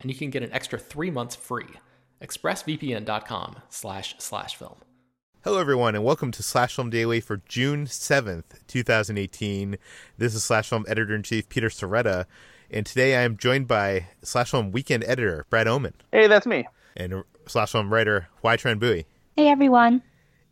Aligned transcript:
and 0.00 0.10
you 0.10 0.16
can 0.16 0.30
get 0.30 0.42
an 0.42 0.52
extra 0.52 0.78
three 0.78 1.10
months 1.10 1.36
free. 1.36 1.66
ExpressVPN.com 2.22 3.56
slash 3.68 4.14
slash 4.18 4.56
film. 4.56 4.76
Hello, 5.42 5.58
everyone, 5.58 5.94
and 5.94 6.04
welcome 6.04 6.30
to 6.32 6.42
Slash 6.42 6.76
Film 6.76 6.90
Daily 6.90 7.18
for 7.18 7.38
June 7.48 7.86
7th, 7.86 8.66
2018. 8.66 9.78
This 10.18 10.34
is 10.34 10.44
Slash 10.44 10.68
Film 10.68 10.84
Editor 10.86 11.14
in 11.14 11.22
Chief 11.22 11.48
Peter 11.48 11.70
Sciretta, 11.70 12.26
and 12.70 12.84
today 12.84 13.16
I 13.16 13.22
am 13.22 13.38
joined 13.38 13.66
by 13.66 14.08
Slash 14.22 14.50
Film 14.50 14.70
Weekend 14.70 15.02
Editor 15.04 15.46
Brad 15.48 15.66
Oman. 15.66 15.94
Hey, 16.12 16.26
that's 16.26 16.46
me. 16.46 16.66
And 16.94 17.24
Slash 17.46 17.72
Film 17.72 17.90
Writer 17.90 18.28
Hoai 18.44 18.58
Tran 18.60 18.78
Bui. 18.78 19.06
Hey, 19.36 19.48
everyone. 19.48 20.02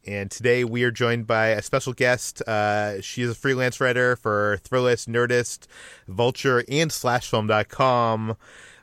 And 0.07 0.31
today 0.31 0.65
we 0.65 0.85
are 0.85 0.91
joined 0.91 1.27
by 1.27 1.49
a 1.49 1.61
special 1.61 1.93
guest. 1.93 2.41
Uh, 2.49 3.03
she 3.03 3.21
is 3.21 3.31
a 3.31 3.35
freelance 3.35 3.79
writer 3.79 4.17
for 4.17 4.59
Thrillist, 4.65 5.07
Nerdist, 5.07 5.67
Vulture, 6.07 6.65
and 6.67 6.91
SlashFilm.com. 6.91 8.39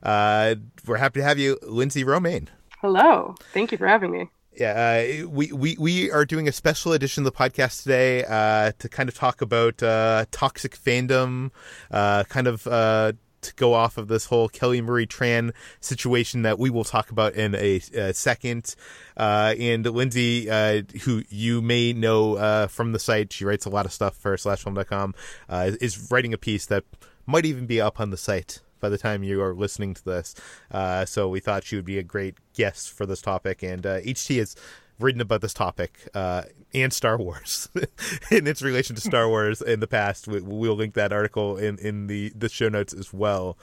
Uh, 0.06 0.56
we're 0.86 0.98
happy 0.98 1.20
to 1.20 1.24
have 1.26 1.40
you, 1.40 1.58
Lindsey 1.64 2.04
Romain. 2.04 2.50
Hello. 2.80 3.36
Thank 3.54 3.72
you 3.72 3.78
for 3.78 3.88
having 3.88 4.12
me. 4.12 4.30
Yeah, 4.56 5.24
uh, 5.24 5.28
we, 5.28 5.52
we, 5.52 5.76
we 5.78 6.12
are 6.12 6.24
doing 6.24 6.48
a 6.48 6.52
special 6.52 6.94
edition 6.94 7.26
of 7.26 7.34
the 7.34 7.38
podcast 7.38 7.84
today 7.84 8.24
uh, 8.24 8.72
to 8.80 8.88
kind 8.88 9.10
of 9.10 9.16
talk 9.16 9.42
about 9.42 9.84
uh, 9.84 10.26
toxic 10.32 10.78
fandom, 10.78 11.52
uh, 11.92 12.24
kind 12.26 12.48
of 12.48 12.66
uh, 12.68 13.14
to 13.42 13.54
go 13.56 13.74
off 13.74 13.98
of 13.98 14.08
this 14.08 14.26
whole 14.26 14.48
Kelly 14.48 14.82
Marie 14.82 15.08
Tran 15.08 15.52
situation 15.82 16.44
that 16.44 16.60
we 16.60 16.70
will 16.70 16.84
talk 16.84 17.12
about 17.12 17.34
in 17.34 17.56
a, 17.56 17.82
a 17.94 18.14
second. 18.14 18.76
Uh, 19.18 19.56
and 19.60 19.86
Lindsey, 19.86 20.50
uh, 20.50 20.84
who 21.04 21.24
you 21.30 21.62
may 21.62 21.94
know 21.94 22.36
uh, 22.36 22.68
from 22.68 22.92
the 22.92 23.00
site, 23.00 23.34
she 23.34 23.46
writes 23.46 23.66
a 23.66 23.70
lot 23.70 23.86
of 23.86 23.94
stuff 23.94 24.16
for 24.16 24.36
slashfilm.com, 24.36 25.16
uh, 25.50 25.72
is 25.82 26.12
writing 26.12 26.34
a 26.34 26.38
piece 26.38 26.66
that 26.68 26.84
might 27.26 27.46
even 27.46 27.66
be 27.66 27.82
up 27.82 28.00
on 28.00 28.10
the 28.10 28.18
site 28.18 28.62
by 28.86 28.90
the 28.90 29.00
time 29.00 29.24
you 29.24 29.42
are 29.42 29.56
listening 29.56 29.96
to 29.96 30.06
this. 30.06 30.36
Uh, 30.70 31.06
so 31.06 31.28
we 31.28 31.40
thought 31.40 31.64
she 31.64 31.76
would 31.76 31.86
be 31.86 31.98
a 31.98 32.04
great 32.04 32.36
guest 32.54 32.92
for 32.92 33.08
this 33.08 33.20
topic. 33.20 33.64
And 33.64 33.84
uh, 33.84 34.00
HT 34.02 34.38
has 34.38 34.56
written 35.00 35.22
about 35.22 35.42
this 35.42 35.56
topic 35.56 36.08
uh, 36.14 36.44
and 36.72 36.94
Star 36.94 37.18
Wars 37.18 37.68
in 38.32 38.46
its 38.46 38.62
relation 38.62 38.96
to 38.96 39.02
Star 39.02 39.28
Wars 39.28 39.64
in 39.64 39.80
the 39.80 39.88
past. 39.88 40.28
We, 40.28 40.40
will 40.40 40.76
link 40.76 40.94
that 40.94 41.12
article 41.12 41.58
in, 41.58 41.80
in 41.80 42.06
the, 42.06 42.32
the 42.36 42.48
show 42.48 42.70
notes 42.70 42.94
as 42.94 43.12
well. 43.12 43.58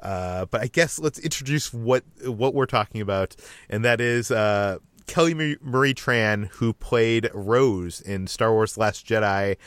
Uh, 0.00 0.46
but 0.46 0.62
I 0.62 0.68
guess 0.68 0.98
let's 0.98 1.18
introduce 1.18 1.72
what 1.72 2.02
what 2.24 2.54
we're 2.54 2.66
talking 2.66 3.00
about, 3.00 3.36
and 3.70 3.84
that 3.84 4.00
is 4.00 4.32
uh, 4.32 4.78
Kelly 5.06 5.56
Marie 5.62 5.94
Tran, 5.94 6.48
who 6.48 6.72
played 6.72 7.30
Rose 7.32 8.00
in 8.00 8.26
Star 8.26 8.52
Wars: 8.52 8.76
Last 8.76 9.06
Jedi, 9.06 9.58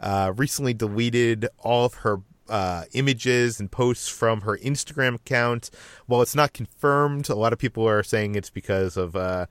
uh, 0.00 0.32
recently 0.34 0.74
deleted 0.74 1.46
all 1.58 1.84
of 1.84 1.94
her 1.94 2.22
uh, 2.48 2.84
images 2.92 3.60
and 3.60 3.70
posts 3.70 4.08
from 4.08 4.42
her 4.42 4.58
Instagram 4.58 5.14
account. 5.16 5.70
While 6.06 6.22
it's 6.22 6.34
not 6.34 6.52
confirmed, 6.52 7.28
a 7.28 7.34
lot 7.34 7.52
of 7.52 7.58
people 7.58 7.88
are 7.88 8.02
saying 8.02 8.34
it's 8.34 8.50
because 8.50 8.96
of 8.96 9.16
uh, 9.16 9.46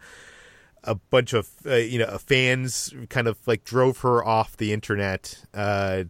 a 0.83 0.95
bunch 0.95 1.33
of 1.33 1.49
uh, 1.65 1.75
you 1.75 1.99
know 1.99 2.17
fans 2.17 2.93
kind 3.09 3.27
of 3.27 3.37
like 3.47 3.63
drove 3.63 3.99
her 3.99 4.23
off 4.23 4.57
the 4.57 4.73
internet. 4.73 5.43
Uh, 5.53 6.05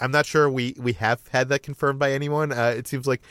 I'm 0.00 0.10
not 0.10 0.26
sure 0.26 0.50
we 0.50 0.74
we 0.78 0.94
have 0.94 1.26
had 1.28 1.48
that 1.48 1.62
confirmed 1.62 1.98
by 1.98 2.12
anyone. 2.12 2.52
Uh, 2.52 2.74
it 2.76 2.86
seems 2.88 3.06
like 3.06 3.22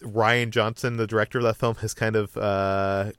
Rian 0.00 0.50
Johnson, 0.50 0.96
the 0.96 1.06
director 1.06 1.38
of 1.38 1.44
that 1.44 1.56
film, 1.56 1.76
has 1.76 1.94
kind 1.94 2.16
of 2.16 2.36
uh, 2.36 3.12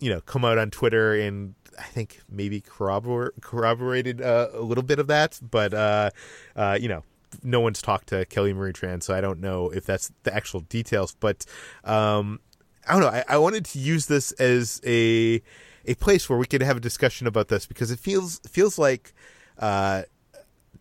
you 0.00 0.10
know 0.10 0.20
come 0.22 0.44
out 0.44 0.58
on 0.58 0.70
Twitter 0.70 1.14
and 1.14 1.54
I 1.78 1.84
think 1.84 2.20
maybe 2.28 2.60
corrobor- 2.60 3.30
corroborated 3.40 4.20
uh, 4.20 4.48
a 4.52 4.60
little 4.60 4.84
bit 4.84 4.98
of 4.98 5.06
that, 5.08 5.40
but 5.42 5.72
uh, 5.74 6.10
uh, 6.56 6.78
you 6.80 6.88
know, 6.88 7.04
no 7.42 7.60
one's 7.60 7.82
talked 7.82 8.08
to 8.08 8.24
Kelly 8.26 8.52
Marie 8.52 8.72
Tran, 8.72 9.02
so 9.02 9.14
I 9.14 9.20
don't 9.20 9.40
know 9.40 9.70
if 9.70 9.84
that's 9.84 10.12
the 10.22 10.34
actual 10.34 10.60
details. 10.60 11.14
But 11.18 11.44
um, 11.84 12.40
I 12.86 12.92
don't 12.92 13.02
know. 13.02 13.08
I, 13.08 13.24
I, 13.28 13.38
wanted 13.38 13.64
to 13.66 13.78
use 13.78 14.06
this 14.06 14.32
as 14.32 14.80
a 14.84 15.42
a 15.84 15.94
place 15.94 16.28
where 16.28 16.38
we 16.38 16.46
could 16.46 16.62
have 16.62 16.76
a 16.76 16.80
discussion 16.80 17.26
about 17.26 17.48
this 17.48 17.66
because 17.66 17.90
it 17.90 17.98
feels 17.98 18.40
feels 18.40 18.78
like 18.78 19.14
uh, 19.58 20.02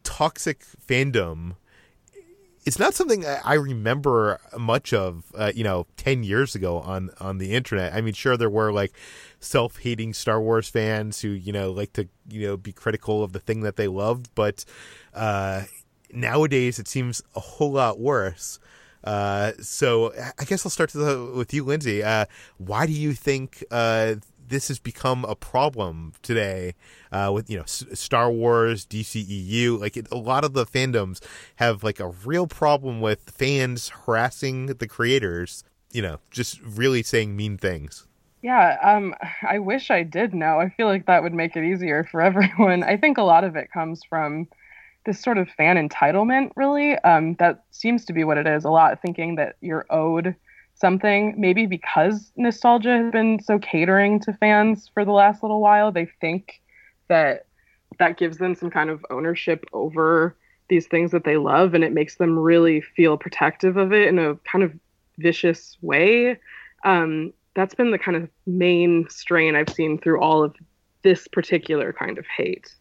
toxic 0.03 0.63
fandom. 0.87 1.55
It's 2.63 2.77
not 2.77 2.93
something 2.93 3.25
I 3.25 3.55
remember 3.55 4.39
much 4.55 4.93
of, 4.93 5.23
uh, 5.35 5.51
you 5.55 5.63
know, 5.63 5.87
ten 5.97 6.23
years 6.23 6.53
ago 6.53 6.79
on 6.79 7.09
on 7.19 7.39
the 7.39 7.53
internet. 7.53 7.93
I 7.93 8.01
mean, 8.01 8.13
sure 8.13 8.37
there 8.37 8.51
were 8.51 8.71
like 8.71 8.93
self 9.39 9.79
hating 9.79 10.13
Star 10.13 10.39
Wars 10.39 10.69
fans 10.69 11.21
who 11.21 11.29
you 11.29 11.51
know 11.51 11.71
like 11.71 11.93
to 11.93 12.07
you 12.29 12.47
know 12.47 12.57
be 12.57 12.71
critical 12.71 13.23
of 13.23 13.33
the 13.33 13.39
thing 13.39 13.61
that 13.61 13.77
they 13.77 13.87
loved, 13.87 14.29
but 14.35 14.63
uh, 15.13 15.63
nowadays 16.13 16.79
it 16.79 16.87
seems 16.87 17.21
a 17.35 17.39
whole 17.39 17.73
lot 17.73 17.99
worse. 17.99 18.59
Uh, 19.03 19.53
so 19.59 20.13
I 20.39 20.45
guess 20.45 20.65
I'll 20.65 20.69
start 20.69 20.93
with 20.93 21.53
you, 21.53 21.63
Lindsey. 21.63 22.03
Uh, 22.03 22.25
why 22.57 22.85
do 22.85 22.93
you 22.93 23.13
think 23.13 23.63
uh, 23.71 24.15
this 24.47 24.67
has 24.67 24.79
become 24.79 25.25
a 25.25 25.35
problem 25.35 26.13
today 26.21 26.75
uh, 27.11 27.31
with 27.33 27.49
you 27.49 27.57
know 27.57 27.63
S- 27.63 27.85
Star 27.93 28.31
Wars, 28.31 28.85
DCEU? 28.85 29.79
Like 29.79 29.97
it, 29.97 30.07
a 30.11 30.17
lot 30.17 30.43
of 30.43 30.53
the 30.53 30.65
fandoms 30.65 31.19
have 31.55 31.83
like 31.83 31.99
a 31.99 32.09
real 32.09 32.47
problem 32.47 33.01
with 33.01 33.31
fans 33.31 33.89
harassing 34.05 34.67
the 34.67 34.87
creators. 34.87 35.63
You 35.91 36.03
know, 36.03 36.19
just 36.29 36.61
really 36.61 37.03
saying 37.03 37.35
mean 37.35 37.57
things. 37.57 38.07
Yeah, 38.43 38.77
um, 38.81 39.13
I 39.47 39.59
wish 39.59 39.91
I 39.91 40.03
did 40.03 40.33
know. 40.33 40.59
I 40.59 40.69
feel 40.69 40.87
like 40.87 41.05
that 41.05 41.21
would 41.21 41.33
make 41.33 41.55
it 41.55 41.63
easier 41.63 42.03
for 42.03 42.21
everyone. 42.21 42.83
I 42.83 42.97
think 42.97 43.17
a 43.17 43.23
lot 43.23 43.43
of 43.43 43.55
it 43.55 43.71
comes 43.71 44.01
from 44.03 44.47
this 45.05 45.19
sort 45.21 45.37
of 45.37 45.49
fan 45.49 45.75
entitlement, 45.77 46.51
really. 46.55 46.97
Um, 46.99 47.35
that 47.35 47.63
seems 47.71 48.05
to 48.05 48.13
be 48.13 48.23
what 48.23 48.37
it 48.37 48.47
is 48.47 48.65
a 48.65 48.69
lot, 48.69 49.01
thinking 49.01 49.35
that 49.35 49.55
you're 49.61 49.85
owed 49.89 50.35
something. 50.75 51.35
Maybe 51.37 51.65
because 51.65 52.31
nostalgia 52.35 52.97
has 52.97 53.11
been 53.11 53.39
so 53.41 53.59
catering 53.59 54.19
to 54.21 54.33
fans 54.33 54.89
for 54.93 55.05
the 55.05 55.11
last 55.11 55.43
little 55.43 55.61
while, 55.61 55.91
they 55.91 56.07
think 56.19 56.61
that 57.07 57.45
that 57.99 58.17
gives 58.17 58.37
them 58.37 58.55
some 58.55 58.69
kind 58.69 58.89
of 58.89 59.05
ownership 59.09 59.65
over 59.73 60.35
these 60.69 60.87
things 60.87 61.11
that 61.11 61.25
they 61.25 61.37
love 61.37 61.73
and 61.73 61.83
it 61.83 61.91
makes 61.91 62.15
them 62.15 62.39
really 62.39 62.79
feel 62.79 63.17
protective 63.17 63.75
of 63.75 63.91
it 63.91 64.07
in 64.07 64.17
a 64.17 64.35
kind 64.49 64.63
of 64.63 64.73
vicious 65.17 65.77
way. 65.81 66.37
Um, 66.85 67.33
that's 67.55 67.75
been 67.75 67.91
the 67.91 67.99
kind 67.99 68.15
of 68.15 68.29
main 68.47 69.07
strain 69.09 69.55
I've 69.55 69.69
seen 69.69 69.99
through 69.99 70.21
all 70.21 70.43
of 70.43 70.55
this 71.03 71.27
particular 71.27 71.91
kind 71.91 72.17
of 72.17 72.25
hate. 72.25 72.73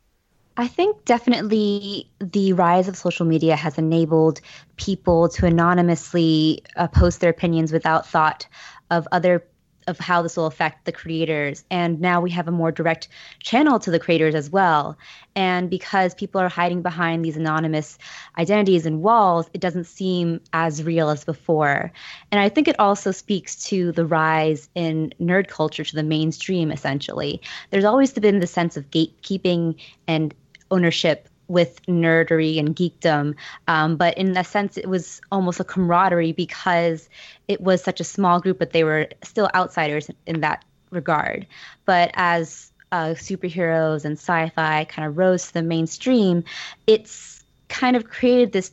I 0.57 0.69
think 0.69 1.05
definitely 1.05 2.11
the 2.19 2.53
rise 2.53 2.89
of 2.89 2.97
social 2.97 3.25
media 3.25 3.57
has 3.57 3.79
enabled 3.79 4.41
people 4.77 5.29
to 5.31 5.47
anonymously 5.47 6.63
uh, 6.77 6.89
post 6.89 7.21
their 7.21 7.31
opinions 7.31 7.73
without 7.73 8.07
thought 8.07 8.47
of 8.91 9.07
other 9.13 9.45
of 9.91 9.99
how 9.99 10.23
this 10.23 10.37
will 10.37 10.47
affect 10.47 10.87
the 10.87 10.93
creators. 10.93 11.65
And 11.71 12.01
now 12.01 12.21
we 12.21 12.31
have 12.31 12.49
a 12.49 12.53
more 12.53 12.73
direct 12.73 13.09
channel 13.41 13.79
to 13.81 13.91
the 13.91 13.99
creators 13.99 14.35
as 14.35 14.49
well. 14.49 14.97
And 15.37 15.69
because 15.69 16.15
people 16.15 16.41
are 16.41 16.49
hiding 16.49 16.83
behind 16.83 17.25
these 17.25 17.37
anonymous 17.37 17.99
identities 18.39 18.87
and 18.87 19.03
walls, 19.03 19.51
it 19.53 19.61
doesn't 19.61 19.85
seem 19.85 20.41
as 20.53 20.83
real 20.83 21.11
as 21.11 21.25
before. 21.25 21.93
And 22.33 22.41
I 22.41 22.49
think 22.49 22.69
it 22.69 22.79
also 22.81 23.11
speaks 23.11 23.63
to 23.67 23.93
the 23.93 24.07
rise 24.07 24.69
in 24.75 25.13
nerd 25.21 25.49
culture 25.49 25.85
to 25.85 25.97
the 25.97 26.03
mainstream, 26.03 26.71
essentially. 26.71 27.43
There's 27.71 27.85
always 27.85 28.13
been 28.13 28.41
the 28.41 28.47
sense 28.47 28.77
of 28.77 28.91
gatekeeping 28.91 29.81
and 30.07 30.35
ownership 30.71 31.29
with 31.51 31.85
nerdery 31.87 32.59
and 32.61 32.77
geekdom. 32.77 33.35
Um, 33.67 33.97
but 33.97 34.17
in 34.17 34.37
a 34.37 34.45
sense, 34.45 34.79
it 34.79 34.89
was 34.89 35.21
almost 35.33 35.59
a 35.59 35.65
camaraderie 35.65 36.33
because 36.33 37.09
it 37.49 37.61
was 37.61 37.83
such 37.83 38.01
a 38.01 38.05
small 38.05 38.41
group, 38.41 38.59
but 38.59 38.71
they 38.71 38.85
were 38.85 39.09
still 39.25 39.51
outsiders 39.53 40.09
in 40.27 40.41
that 40.41 40.65
regard. 40.91 41.47
But 41.87 42.13
as 42.15 42.71
uh, 42.93 43.15
superheroes 43.15 44.05
and 44.05 44.17
sci-fi 44.17 44.85
kind 44.85 45.09
of 45.09 45.19
rose 45.19 45.49
to 45.49 45.55
the 45.55 45.63
mainstream, 45.63 46.45
it's 46.87 47.45
kind 47.69 47.97
of 47.97 48.09
created 48.09 48.53
this 48.53 48.71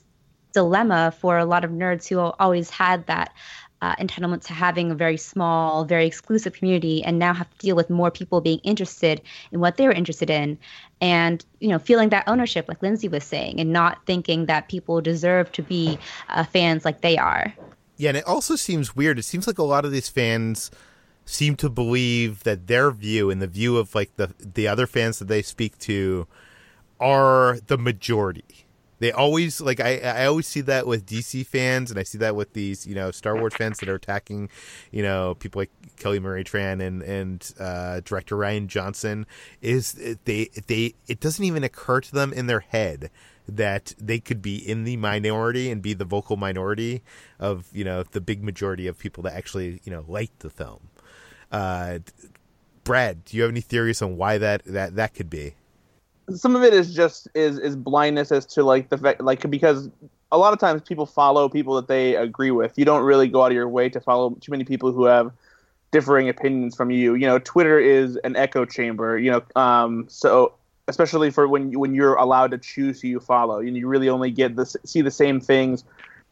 dilemma 0.53 1.13
for 1.19 1.37
a 1.37 1.45
lot 1.45 1.65
of 1.65 1.71
nerds 1.71 2.07
who 2.07 2.19
always 2.19 2.69
had 2.69 3.07
that 3.07 3.33
uh, 3.81 3.95
entitlement 3.97 4.43
to 4.45 4.53
having 4.53 4.91
a 4.91 4.95
very 4.95 5.17
small, 5.17 5.85
very 5.85 6.05
exclusive 6.05 6.53
community, 6.53 7.03
and 7.03 7.19
now 7.19 7.33
have 7.33 7.49
to 7.49 7.57
deal 7.57 7.75
with 7.75 7.89
more 7.89 8.11
people 8.11 8.41
being 8.41 8.59
interested 8.59 9.21
in 9.51 9.59
what 9.59 9.77
they 9.77 9.85
were 9.85 9.93
interested 9.93 10.29
in, 10.29 10.57
and 11.01 11.45
you 11.59 11.69
know, 11.69 11.79
feeling 11.79 12.09
that 12.09 12.23
ownership, 12.27 12.67
like 12.67 12.81
Lindsey 12.81 13.07
was 13.07 13.23
saying, 13.23 13.59
and 13.59 13.71
not 13.71 13.99
thinking 14.05 14.45
that 14.47 14.67
people 14.67 15.01
deserve 15.01 15.51
to 15.53 15.61
be 15.61 15.97
uh, 16.29 16.43
fans 16.43 16.85
like 16.85 17.01
they 17.01 17.17
are. 17.17 17.53
Yeah, 17.97 18.09
and 18.09 18.17
it 18.17 18.25
also 18.25 18.55
seems 18.55 18.95
weird. 18.95 19.19
It 19.19 19.23
seems 19.23 19.47
like 19.47 19.57
a 19.57 19.63
lot 19.63 19.85
of 19.85 19.91
these 19.91 20.09
fans 20.09 20.71
seem 21.25 21.55
to 21.57 21.69
believe 21.69 22.43
that 22.43 22.67
their 22.67 22.89
view 22.91 23.29
and 23.29 23.41
the 23.41 23.47
view 23.47 23.77
of 23.77 23.93
like 23.93 24.15
the 24.15 24.33
the 24.39 24.67
other 24.67 24.87
fans 24.87 25.19
that 25.19 25.27
they 25.27 25.41
speak 25.41 25.77
to 25.79 26.25
are 26.99 27.59
the 27.67 27.77
majority 27.77 28.66
they 28.99 29.11
always 29.11 29.61
like 29.61 29.79
I 29.79 29.99
I 29.99 30.25
always 30.25 30.47
see 30.47 30.61
that 30.61 30.87
with 30.87 31.05
DC 31.05 31.45
fans 31.45 31.91
and 31.91 31.99
I 31.99 32.03
see 32.03 32.17
that 32.17 32.35
with 32.35 32.53
these 32.53 32.87
you 32.87 32.95
know 32.95 33.11
Star 33.11 33.37
Wars 33.37 33.53
fans 33.55 33.79
that 33.79 33.89
are 33.89 33.95
attacking 33.95 34.49
you 34.91 35.03
know 35.03 35.35
people 35.35 35.61
like 35.61 35.71
Kelly 35.97 36.19
Marie 36.19 36.43
Tran 36.43 36.81
and 36.81 37.01
and 37.03 37.53
uh, 37.59 38.01
director 38.03 38.35
Rian 38.35 38.67
Johnson 38.67 39.25
is 39.61 39.93
they 40.25 40.49
they 40.67 40.95
it 41.07 41.19
doesn't 41.19 41.43
even 41.43 41.63
occur 41.63 42.01
to 42.01 42.11
them 42.11 42.33
in 42.33 42.47
their 42.47 42.61
head 42.61 43.11
that 43.47 43.93
they 43.97 44.19
could 44.19 44.41
be 44.41 44.57
in 44.57 44.83
the 44.83 44.97
minority 44.97 45.71
and 45.71 45.81
be 45.81 45.93
the 45.93 46.05
vocal 46.05 46.35
minority 46.35 47.01
of 47.39 47.67
you 47.71 47.83
know 47.83 48.03
the 48.03 48.21
big 48.21 48.43
majority 48.43 48.87
of 48.87 48.97
people 48.97 49.23
that 49.23 49.33
actually 49.33 49.79
you 49.83 49.91
know 49.91 50.03
like 50.07 50.37
the 50.39 50.49
film. 50.49 50.89
Uh, 51.51 51.99
Brad, 52.83 53.25
do 53.25 53.35
you 53.37 53.43
have 53.43 53.51
any 53.51 53.61
theories 53.61 54.01
on 54.01 54.17
why 54.17 54.37
that 54.37 54.63
that 54.65 54.95
that 54.95 55.13
could 55.13 55.29
be? 55.29 55.55
Some 56.29 56.55
of 56.55 56.63
it 56.63 56.73
is 56.73 56.93
just 56.93 57.27
is 57.33 57.57
is 57.59 57.75
blindness 57.75 58.31
as 58.31 58.45
to 58.45 58.63
like 58.63 58.89
the 58.89 58.97
fact 58.97 59.21
like 59.21 59.49
because 59.49 59.89
a 60.31 60.37
lot 60.37 60.53
of 60.53 60.59
times 60.59 60.81
people 60.81 61.05
follow 61.05 61.47
people 61.47 61.75
that 61.75 61.87
they 61.87 62.15
agree 62.15 62.51
with. 62.51 62.77
You 62.77 62.85
don't 62.85 63.03
really 63.03 63.27
go 63.27 63.43
out 63.43 63.51
of 63.51 63.53
your 63.53 63.69
way 63.69 63.89
to 63.89 63.99
follow 63.99 64.31
too 64.41 64.51
many 64.51 64.63
people 64.63 64.91
who 64.91 65.05
have 65.05 65.31
differing 65.91 66.27
opinions 66.27 66.75
from 66.75 66.91
you. 66.91 67.15
You 67.15 67.27
know, 67.27 67.39
Twitter 67.39 67.79
is 67.79 68.17
an 68.17 68.35
echo 68.35 68.65
chamber. 68.65 69.17
You 69.17 69.31
know, 69.31 69.61
um, 69.61 70.05
so 70.09 70.53
especially 70.87 71.31
for 71.31 71.47
when 71.47 71.77
when 71.79 71.93
you're 71.95 72.15
allowed 72.15 72.51
to 72.51 72.57
choose 72.57 73.01
who 73.01 73.07
you 73.07 73.19
follow, 73.19 73.59
and 73.59 73.75
you 73.77 73.87
really 73.87 74.09
only 74.09 74.31
get 74.31 74.55
this 74.55 74.75
see 74.85 75.01
the 75.01 75.11
same 75.11 75.39
things 75.39 75.83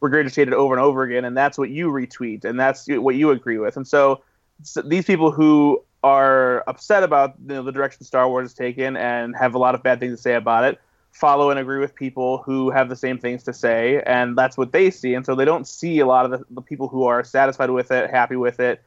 regurgitated 0.02 0.52
over 0.52 0.74
and 0.74 0.82
over 0.82 1.02
again, 1.02 1.24
and 1.24 1.36
that's 1.36 1.56
what 1.56 1.70
you 1.70 1.88
retweet, 1.90 2.44
and 2.44 2.60
that's 2.60 2.86
what 2.88 3.14
you 3.14 3.30
agree 3.30 3.58
with. 3.58 3.76
And 3.76 3.88
so, 3.88 4.22
so 4.62 4.82
these 4.82 5.06
people 5.06 5.30
who 5.30 5.82
are 6.06 6.62
upset 6.68 7.02
about 7.02 7.34
you 7.40 7.54
know, 7.54 7.62
the 7.62 7.72
direction 7.72 8.04
Star 8.04 8.28
Wars 8.28 8.44
has 8.44 8.54
taken 8.54 8.96
and 8.96 9.34
have 9.36 9.54
a 9.54 9.58
lot 9.58 9.74
of 9.74 9.82
bad 9.82 9.98
things 9.98 10.16
to 10.16 10.22
say 10.22 10.34
about 10.34 10.62
it, 10.64 10.80
follow 11.10 11.50
and 11.50 11.58
agree 11.58 11.80
with 11.80 11.94
people 11.94 12.38
who 12.38 12.70
have 12.70 12.88
the 12.88 12.96
same 12.96 13.18
things 13.18 13.42
to 13.42 13.52
say, 13.52 14.02
and 14.06 14.38
that's 14.38 14.56
what 14.56 14.70
they 14.72 14.90
see. 14.90 15.14
And 15.14 15.26
so 15.26 15.34
they 15.34 15.44
don't 15.44 15.66
see 15.66 15.98
a 15.98 16.06
lot 16.06 16.24
of 16.24 16.30
the, 16.30 16.44
the 16.50 16.62
people 16.62 16.86
who 16.88 17.04
are 17.04 17.24
satisfied 17.24 17.70
with 17.70 17.90
it, 17.90 18.10
happy 18.10 18.36
with 18.36 18.60
it. 18.60 18.82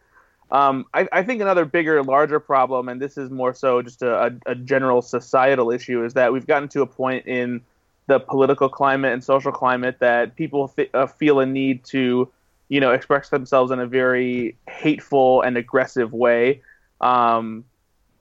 Um, 0.52 0.86
I, 0.94 1.08
I, 1.12 1.24
think 1.24 1.42
another 1.42 1.66
bigger, 1.66 2.02
larger 2.02 2.40
problem, 2.40 2.90
and 2.90 3.00
this 3.00 3.18
is 3.18 3.30
more 3.30 3.54
so 3.54 3.84
just 3.84 4.02
a, 4.02 4.26
a, 4.26 4.52
a 4.52 4.56
general 4.56 5.04
societal 5.04 5.70
issue, 5.70 6.04
is 6.04 6.14
that 6.14 6.34
we've 6.34 6.48
gotten 6.48 6.70
to 6.70 6.82
a 6.82 6.88
point 6.88 7.28
in 7.28 7.62
the 8.08 8.20
political 8.20 8.70
climate 8.70 9.14
and 9.14 9.24
social 9.24 9.52
climate 9.52 9.98
that 10.00 10.36
people 10.36 10.70
th- 10.70 10.90
uh, 10.96 11.06
feel 11.06 11.40
a 11.40 11.46
need 11.46 11.84
to, 11.84 12.28
you 12.70 12.80
know, 12.80 12.92
express 12.92 13.30
themselves 13.30 13.72
in 13.72 13.80
a 13.80 13.86
very 13.86 14.56
hateful 14.68 15.42
and 15.42 15.56
aggressive 15.58 16.14
way 16.14 16.62
um, 17.02 17.66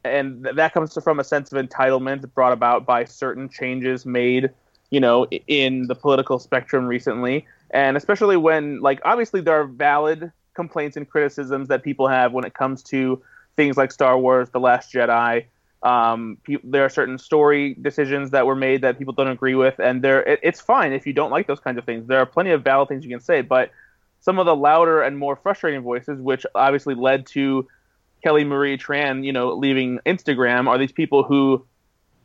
and 0.05 0.45
th- 0.45 0.57
that 0.57 0.73
comes 0.75 0.97
from 1.03 1.21
a 1.21 1.25
sense 1.25 1.53
of 1.53 1.65
entitlement 1.65 2.33
brought 2.35 2.53
about 2.53 2.87
by 2.87 3.05
certain 3.05 3.49
changes 3.49 4.07
made, 4.07 4.51
you 4.91 5.01
know, 5.01 5.27
in 5.47 5.87
the 5.87 5.95
political 5.95 6.39
spectrum 6.39 6.87
recently. 6.87 7.47
And 7.71 7.97
especially 7.97 8.37
when, 8.37 8.81
like, 8.81 9.01
obviously 9.05 9.41
there 9.41 9.61
are 9.61 9.67
valid 9.67 10.33
complaints 10.55 10.97
and 10.97 11.09
criticisms 11.09 11.69
that 11.69 11.83
people 11.83 12.09
have 12.09 12.33
when 12.33 12.45
it 12.45 12.55
comes 12.55 12.83
to 12.85 13.23
things 13.57 13.77
like 13.77 13.93
Star 13.93 14.19
Wars, 14.19 14.49
The 14.51 14.61
Last 14.61 14.93
Jedi. 14.93 15.45
Um, 15.83 16.39
pe- 16.43 16.57
there 16.65 16.85
are 16.85 16.89
certain 16.89 17.19
story 17.19 17.75
decisions 17.75 18.31
that 18.31 18.47
were 18.47 18.57
made 18.57 18.83
that 18.83 18.99
people 18.99 19.15
don't 19.15 19.29
agree 19.29 19.55
with, 19.55 19.79
and 19.79 20.03
there 20.03 20.23
it, 20.23 20.41
it's 20.43 20.61
fine 20.61 20.93
if 20.93 21.07
you 21.07 21.13
don't 21.13 21.31
like 21.31 21.47
those 21.47 21.61
kinds 21.61 21.79
of 21.79 21.85
things. 21.85 22.09
There 22.09 22.19
are 22.19 22.27
plenty 22.27 22.51
of 22.51 22.65
valid 22.65 22.89
things 22.89 23.05
you 23.05 23.11
can 23.11 23.21
say, 23.21 23.43
but 23.43 23.71
some 24.21 24.41
of 24.41 24.47
the 24.47 24.57
louder 24.57 25.03
and 25.03 25.17
more 25.17 25.37
frustrating 25.37 25.83
voices, 25.83 26.21
which 26.21 26.45
obviously 26.55 26.97
led 26.97 27.27
to 27.29 27.69
Kelly 28.23 28.45
Marie 28.45 28.77
Tran, 28.77 29.25
you 29.25 29.33
know, 29.33 29.55
leaving 29.55 30.01
Instagram 30.07 30.69
are 30.69 30.79
these 30.79 30.93
people 30.93 31.23
who 31.23 31.65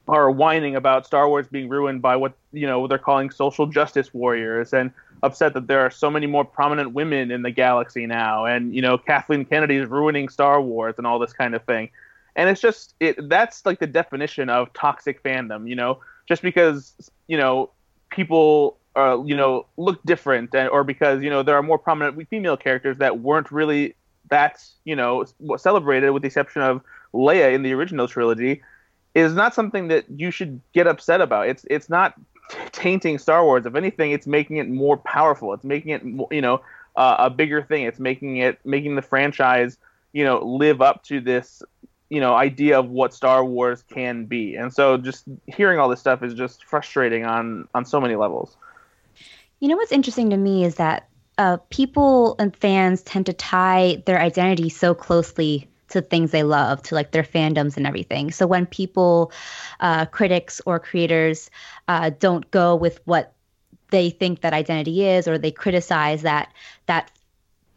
are 0.08 0.30
whining 0.30 0.76
about 0.76 1.06
Star 1.06 1.30
Wars 1.30 1.48
being 1.48 1.70
ruined 1.70 2.02
by 2.02 2.16
what 2.16 2.34
you 2.52 2.68
know 2.68 2.80
what 2.80 2.90
they're 2.90 2.98
calling 2.98 3.30
social 3.30 3.68
justice 3.68 4.14
warriors 4.14 4.74
and 4.74 4.92
upset 5.22 5.54
that 5.54 5.68
there 5.68 5.80
are 5.80 5.90
so 5.90 6.10
many 6.10 6.28
more 6.28 6.44
prominent 6.44 6.92
women 6.92 7.32
in 7.32 7.42
the 7.42 7.52
galaxy 7.52 8.06
now 8.06 8.46
and 8.46 8.76
you 8.76 8.82
know 8.82 8.98
Kathleen 8.98 9.46
Kennedy 9.46 9.78
is 9.78 9.88
ruining 9.88 10.28
Star 10.28 10.62
Wars 10.62 10.96
and 10.98 11.08
all 11.08 11.20
this 11.20 11.34
kind 11.34 11.56
of 11.56 11.64
thing. 11.64 11.90
And 12.36 12.50
it's 12.50 12.60
just 12.60 12.96
it 13.00 13.30
that's 13.30 13.66
like 13.66 13.80
the 13.80 13.88
definition 13.88 14.50
of 14.50 14.74
toxic 14.74 15.24
fandom, 15.24 15.70
you 15.70 15.76
know, 15.76 16.00
just 16.28 16.42
because 16.42 16.94
you 17.28 17.38
know 17.38 17.70
people 18.10 18.78
uh, 18.96 19.22
you 19.24 19.38
know 19.38 19.68
look 19.78 20.04
different 20.04 20.54
or 20.54 20.84
because 20.84 21.24
you 21.24 21.30
know 21.30 21.44
there 21.44 21.56
are 21.56 21.64
more 21.64 21.78
prominent 21.78 22.28
female 22.30 22.58
characters 22.58 22.98
that 22.98 23.20
weren't 23.20 23.52
really 23.52 23.96
that's 24.34 24.74
you 24.84 24.96
know 24.96 25.26
celebrated 25.58 26.10
with 26.10 26.24
the 26.24 26.28
exception 26.28 26.62
of 26.62 26.82
Leia 27.14 27.54
in 27.54 27.62
the 27.62 27.74
original 27.74 28.08
trilogy 28.08 28.64
is 29.14 29.34
not 29.34 29.54
something 29.54 29.90
that 29.90 30.06
you 30.10 30.32
should 30.32 30.60
get 30.74 30.88
upset 30.88 31.22
about. 31.22 31.48
It's 31.48 31.66
it's 31.70 31.90
not 31.90 32.16
tainting 32.72 33.20
Star 33.20 33.44
Wars. 33.44 33.66
If 33.66 33.76
anything, 33.76 34.12
it's 34.12 34.26
making 34.26 34.58
it 34.58 34.68
more 34.68 34.98
powerful. 34.98 35.54
It's 35.54 35.64
making 35.64 35.92
it 35.92 36.04
you 36.32 36.42
know 36.42 36.62
uh, 36.96 37.16
a 37.20 37.30
bigger 37.30 37.62
thing. 37.62 37.84
It's 37.84 38.00
making 38.00 38.38
it 38.38 38.60
making 38.66 38.96
the 38.96 39.02
franchise 39.04 39.78
you 40.14 40.24
know 40.24 40.44
live 40.44 40.82
up 40.82 41.04
to 41.04 41.22
this 41.22 41.62
you 42.10 42.20
know 42.20 42.34
idea 42.34 42.80
of 42.80 42.90
what 42.90 43.14
Star 43.14 43.46
Wars 43.46 43.84
can 43.84 44.26
be. 44.26 44.56
And 44.56 44.74
so 44.74 44.98
just 44.98 45.26
hearing 45.46 45.78
all 45.78 45.90
this 45.90 46.00
stuff 46.00 46.24
is 46.24 46.34
just 46.34 46.66
frustrating 46.66 47.24
on 47.24 47.68
on 47.76 47.86
so 47.86 48.02
many 48.02 48.16
levels. 48.16 48.58
You 49.60 49.70
know 49.70 49.78
what's 49.78 49.92
interesting 49.92 50.32
to 50.32 50.38
me 50.38 50.66
is 50.66 50.76
that 50.76 51.08
uh, 51.38 51.58
people 51.70 52.36
and 52.40 52.56
fans 52.56 53.02
tend 53.04 53.26
to 53.26 53.34
tie 53.34 54.02
their 54.06 54.20
identity 54.20 54.70
so 54.70 54.94
closely 54.94 55.68
to 55.90 56.02
things 56.02 56.32
they 56.32 56.44
love, 56.44 56.82
to 56.84 56.96
like 56.96 57.12
their 57.12 57.24
fandoms 57.24 57.78
and 57.78 57.86
everything. 57.86 58.32
So 58.32 58.48
when 58.48 58.66
people, 58.66 59.32
uh, 59.80 60.06
critics 60.06 60.62
or 60.66 60.80
creators, 60.80 61.50
uh, 61.88 62.12
don't 62.18 62.50
go 62.52 62.76
with 62.76 63.00
what 63.06 63.34
they 63.92 64.10
think 64.10 64.42
that 64.42 64.54
identity 64.54 65.06
is, 65.06 65.28
or 65.28 65.38
they 65.38 65.52
criticize 65.52 66.24
that 66.24 66.52
that 66.88 67.12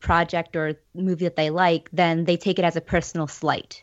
project 0.00 0.56
or 0.56 0.74
movie 0.94 1.24
that 1.24 1.36
they 1.36 1.50
like, 1.50 1.90
then 1.92 2.24
they 2.24 2.36
take 2.36 2.58
it 2.58 2.64
as 2.64 2.76
a 2.76 2.80
personal 2.80 3.26
slight. 3.26 3.82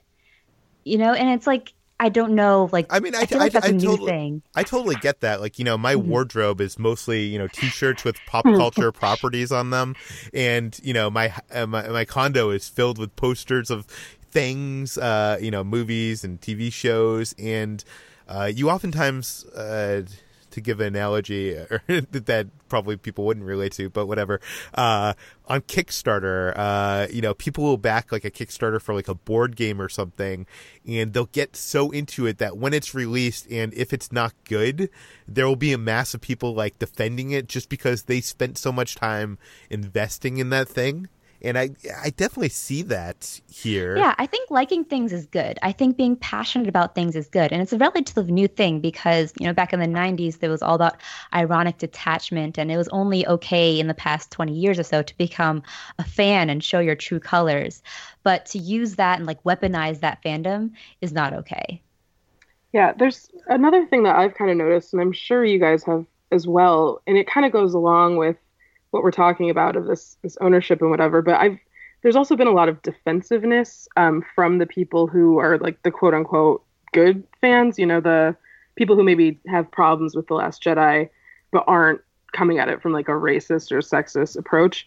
You 0.84 0.98
know, 0.98 1.14
and 1.14 1.30
it's 1.30 1.48
like 1.48 1.74
I 2.04 2.10
don't 2.10 2.36
know. 2.36 2.68
Like, 2.74 2.88
I 2.90 3.00
mean, 3.00 3.16
I, 3.16 3.22
I 3.22 3.26
feel 3.26 3.40
like 3.40 3.54
that's 3.54 3.66
I, 3.66 3.70
a 3.70 3.72
new 3.72 3.92
totally, 3.92 4.12
thing. 4.12 4.42
I 4.56 4.64
totally 4.64 4.96
get 4.96 5.22
that. 5.22 5.40
Like, 5.40 5.58
you 5.58 5.64
know, 5.64 5.78
my 5.78 5.96
mm-hmm. 5.96 6.10
wardrobe 6.10 6.60
is 6.60 6.78
mostly 6.78 7.24
you 7.24 7.40
know 7.40 7.48
t-shirts 7.48 8.04
with 8.04 8.18
pop 8.28 8.44
culture 8.44 8.92
properties 8.92 9.54
on 9.54 9.70
them, 9.70 9.96
and 10.34 10.78
you 10.84 10.94
know, 10.94 11.10
my 11.10 11.34
uh, 11.50 11.66
my 11.66 11.88
my 11.88 12.04
condo 12.04 12.50
is 12.50 12.68
filled 12.68 12.98
with 12.98 13.16
posters 13.16 13.72
of 13.72 13.86
things, 14.32 14.98
uh, 14.98 15.38
you 15.40 15.50
know, 15.50 15.64
movies 15.64 16.26
and 16.26 16.42
TV 16.42 16.74
shows, 16.74 17.34
and 17.40 17.86
uh, 18.28 18.52
you 18.54 18.70
oftentimes. 18.70 19.46
Uh, 19.46 20.04
to 20.54 20.62
give 20.62 20.80
an 20.80 20.88
analogy 20.88 21.54
that 21.88 22.48
probably 22.70 22.98
people 22.98 23.26
wouldn't 23.26 23.46
relate 23.46 23.74
to, 23.74 23.90
but 23.90 24.08
whatever. 24.08 24.40
Uh, 24.74 25.14
on 25.48 25.62
Kickstarter, 25.62 26.54
uh, 26.56 27.08
you 27.12 27.22
know, 27.22 27.34
people 27.34 27.64
will 27.64 27.78
back 27.78 28.12
like 28.12 28.26
a 28.26 28.32
Kickstarter 28.32 28.82
for 28.82 28.96
like 28.96 29.08
a 29.08 29.16
board 29.16 29.56
game 29.56 29.82
or 29.82 29.90
something, 29.90 30.46
and 30.88 31.14
they'll 31.14 31.26
get 31.26 31.56
so 31.56 31.92
into 31.92 32.26
it 32.26 32.38
that 32.38 32.58
when 32.58 32.74
it's 32.74 32.94
released 32.94 33.48
and 33.52 33.74
if 33.74 33.94
it's 33.94 34.12
not 34.12 34.34
good, 34.46 34.90
there 35.28 35.48
will 35.48 35.56
be 35.56 35.74
a 35.74 35.78
mass 35.78 36.14
of 36.14 36.22
people 36.22 36.54
like 36.54 36.80
defending 36.80 37.32
it 37.32 37.48
just 37.48 37.70
because 37.70 38.04
they 38.04 38.22
spent 38.22 38.58
so 38.58 38.72
much 38.72 38.96
time 38.96 39.38
investing 39.70 40.38
in 40.38 40.50
that 40.50 40.68
thing 40.68 41.08
and 41.44 41.58
I 41.58 41.72
I 42.02 42.10
definitely 42.12 42.50
see 42.50 42.82
that 42.84 43.42
here. 43.50 43.98
Yeah, 43.98 44.16
I 44.18 44.26
think 44.26 44.50
liking 44.50 44.86
things 44.86 45.12
is 45.12 45.26
good. 45.26 45.60
I 45.62 45.72
think 45.72 45.98
being 45.98 46.16
passionate 46.16 46.68
about 46.68 46.96
things 46.96 47.16
is 47.16 47.28
good, 47.28 47.52
and 47.52 47.62
it's 47.62 47.74
a 47.74 47.78
relatively 47.78 48.32
new 48.32 48.48
thing 48.48 48.80
because 48.80 49.34
you 49.40 49.46
know 49.46 49.54
back 49.54 49.74
in 49.74 49.80
the 49.80 49.88
'90s 49.88 50.40
there 50.40 50.50
was 50.50 50.62
all 50.62 50.76
about 50.76 50.98
ironic 51.34 51.78
detachment, 51.78 52.58
and 52.58 52.72
it 52.72 52.78
was 52.78 52.88
only 52.90 53.28
okay 53.28 53.80
in 53.80 53.88
the 53.88 53.94
past 53.94 54.32
20 54.32 54.54
years 54.54 54.80
or 54.80 54.84
so 54.84 55.04
to 55.04 55.18
become 55.18 55.64
a 56.00 56.04
fan 56.04 56.50
and 56.50 56.64
show 56.64 56.80
your 56.80 56.96
true 56.96 57.20
colors, 57.20 57.84
but 58.24 58.46
to 58.48 58.58
use 58.58 58.96
that 58.96 59.20
and 59.20 59.28
like 59.28 59.44
weaponize 59.44 60.00
that 60.00 60.24
fandom 60.24 60.72
is 61.02 61.12
not 61.12 61.34
okay. 61.34 61.82
Yeah, 62.72 62.94
there's 62.94 63.30
another 63.48 63.86
thing 63.86 64.04
that 64.04 64.16
I've 64.16 64.34
kind 64.34 64.50
of 64.50 64.58
noticed, 64.58 64.94
and 64.94 65.02
I'm 65.02 65.12
sure 65.12 65.46
you 65.46 65.60
guys 65.60 65.84
have 65.84 66.06
as 66.32 66.48
well, 66.48 67.02
and 67.06 67.18
it 67.18 67.28
kind 67.28 67.46
of 67.46 67.52
goes 67.52 67.74
along 67.74 68.18
with 68.18 68.38
what 68.94 69.02
we're 69.02 69.12
talking 69.12 69.50
about 69.50 69.76
of 69.76 69.88
this 69.88 70.18
this 70.22 70.38
ownership 70.40 70.80
and 70.80 70.92
whatever. 70.92 71.22
But 71.24 71.36
I've 71.36 71.58
there's 72.04 72.16
also 72.16 72.36
been 72.36 72.48
a 72.48 72.52
lot 72.52 72.70
of 72.70 72.82
defensiveness 72.84 73.88
um, 73.98 74.24
from 74.36 74.60
the 74.60 74.68
people 74.68 75.08
who 75.08 75.40
are 75.40 75.58
like 75.58 75.82
the 75.82 75.92
quote 75.92 76.14
unquote 76.14 76.64
good 76.94 77.24
fans. 77.42 77.80
You 77.80 77.88
know, 77.88 78.00
the 78.00 78.36
people 78.76 78.96
who 78.96 79.04
maybe 79.04 79.40
have 79.48 79.70
problems 79.72 80.16
with 80.16 80.28
the 80.28 80.36
Last 80.36 80.64
Jedi, 80.64 81.10
but 81.52 81.64
aren't 81.66 82.02
coming 82.34 82.60
at 82.60 82.70
it 82.70 82.82
from 82.82 82.94
like 82.94 83.08
a 83.08 83.14
racist 83.14 83.72
or 83.72 83.80
sexist 83.80 84.38
approach. 84.38 84.86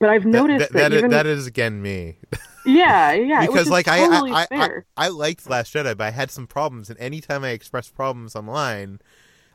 But 0.00 0.08
I've 0.08 0.24
noticed 0.24 0.72
that, 0.72 0.72
that, 0.72 0.78
that, 0.78 0.88
that, 0.90 0.96
even, 0.96 1.10
is, 1.10 1.10
that 1.12 1.26
is 1.26 1.46
again 1.46 1.82
me. 1.82 2.16
yeah, 2.66 3.12
yeah, 3.12 3.46
because 3.46 3.68
like 3.68 3.86
totally 3.86 4.32
I, 4.32 4.42
I, 4.42 4.46
I. 4.50 4.64
I 4.64 4.68
I 4.96 5.08
liked 5.08 5.48
Last 5.50 5.74
Jedi, 5.74 5.96
but 5.96 6.04
I 6.04 6.10
had 6.10 6.30
some 6.30 6.46
problems, 6.46 6.88
and 6.88 6.98
anytime 6.98 7.44
I 7.44 7.50
express 7.50 7.90
problems 7.90 8.34
online, 8.34 9.00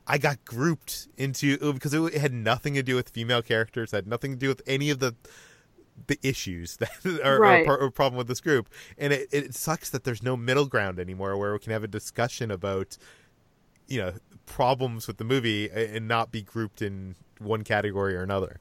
I 0.10 0.18
got 0.18 0.44
grouped 0.44 1.08
into 1.18 1.74
because 1.74 1.94
it 1.94 2.16
had 2.16 2.34
nothing 2.34 2.74
to 2.74 2.82
do 2.82 2.96
with 2.96 3.10
female 3.10 3.44
characters, 3.44 3.92
had 3.92 4.08
nothing 4.08 4.32
to 4.32 4.38
do 4.38 4.48
with 4.48 4.62
any 4.66 4.90
of 4.90 5.00
the 5.00 5.16
the 6.08 6.18
issues 6.24 6.78
that 7.04 7.22
are, 7.24 7.40
Right. 7.40 7.68
are, 7.68 7.76
a 7.76 7.92
problem 7.92 8.18
with 8.18 8.28
this 8.28 8.42
group, 8.42 8.70
and 8.98 9.14
it, 9.14 9.30
it 9.32 9.54
sucks 9.54 9.90
that 9.92 10.06
there's 10.06 10.24
no 10.24 10.36
middle 10.36 10.66
ground 10.66 11.00
anymore 11.00 11.38
where 11.38 11.54
we 11.54 11.60
can 11.60 11.72
have 11.72 11.84
a 11.84 11.88
discussion 11.88 12.50
about 12.50 12.98
you 13.88 14.00
know 14.00 14.14
problems 14.48 15.08
with 15.08 15.18
the 15.18 15.24
movie 15.24 15.70
and 15.70 16.08
not 16.08 16.32
be 16.32 16.42
grouped 16.42 16.82
in 16.82 17.16
one 17.38 17.64
category 17.64 18.16
or 18.16 18.24
another. 18.24 18.60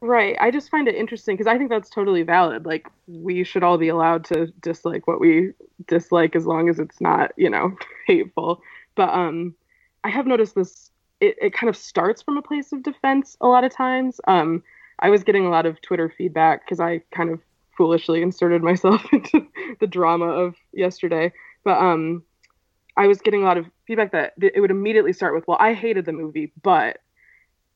Right. 0.00 0.36
I 0.40 0.50
just 0.50 0.70
find 0.70 0.86
it 0.86 0.94
interesting 0.94 1.34
because 1.36 1.48
I 1.48 1.58
think 1.58 1.70
that's 1.70 1.90
totally 1.90 2.22
valid. 2.22 2.64
Like, 2.64 2.88
we 3.08 3.42
should 3.42 3.64
all 3.64 3.78
be 3.78 3.88
allowed 3.88 4.24
to 4.26 4.46
dislike 4.62 5.08
what 5.08 5.20
we 5.20 5.52
dislike 5.86 6.36
as 6.36 6.46
long 6.46 6.68
as 6.68 6.78
it's 6.78 7.00
not, 7.00 7.32
you 7.36 7.50
know, 7.50 7.76
hateful. 8.06 8.62
But 8.94 9.10
um, 9.10 9.54
I 10.04 10.10
have 10.10 10.26
noticed 10.26 10.54
this. 10.54 10.90
It, 11.20 11.36
it 11.40 11.52
kind 11.52 11.68
of 11.68 11.76
starts 11.76 12.22
from 12.22 12.36
a 12.36 12.42
place 12.42 12.72
of 12.72 12.82
defense 12.82 13.36
a 13.40 13.48
lot 13.48 13.64
of 13.64 13.74
times. 13.74 14.20
Um, 14.28 14.62
I 15.00 15.10
was 15.10 15.24
getting 15.24 15.46
a 15.46 15.50
lot 15.50 15.66
of 15.66 15.80
Twitter 15.80 16.12
feedback 16.16 16.64
because 16.64 16.80
I 16.80 17.02
kind 17.14 17.30
of 17.30 17.40
foolishly 17.76 18.22
inserted 18.22 18.62
myself 18.70 19.02
into 19.12 19.46
the 19.80 19.86
drama 19.86 20.26
of 20.26 20.54
yesterday. 20.72 21.32
But 21.64 21.78
um, 21.78 22.22
I 22.96 23.06
was 23.06 23.20
getting 23.20 23.42
a 23.42 23.46
lot 23.46 23.58
of 23.58 23.66
feedback 23.86 24.12
that 24.12 24.34
it 24.40 24.60
would 24.60 24.70
immediately 24.70 25.12
start 25.12 25.34
with, 25.34 25.46
"Well, 25.48 25.58
I 25.60 25.74
hated 25.74 26.04
the 26.04 26.12
movie, 26.12 26.52
but," 26.62 26.98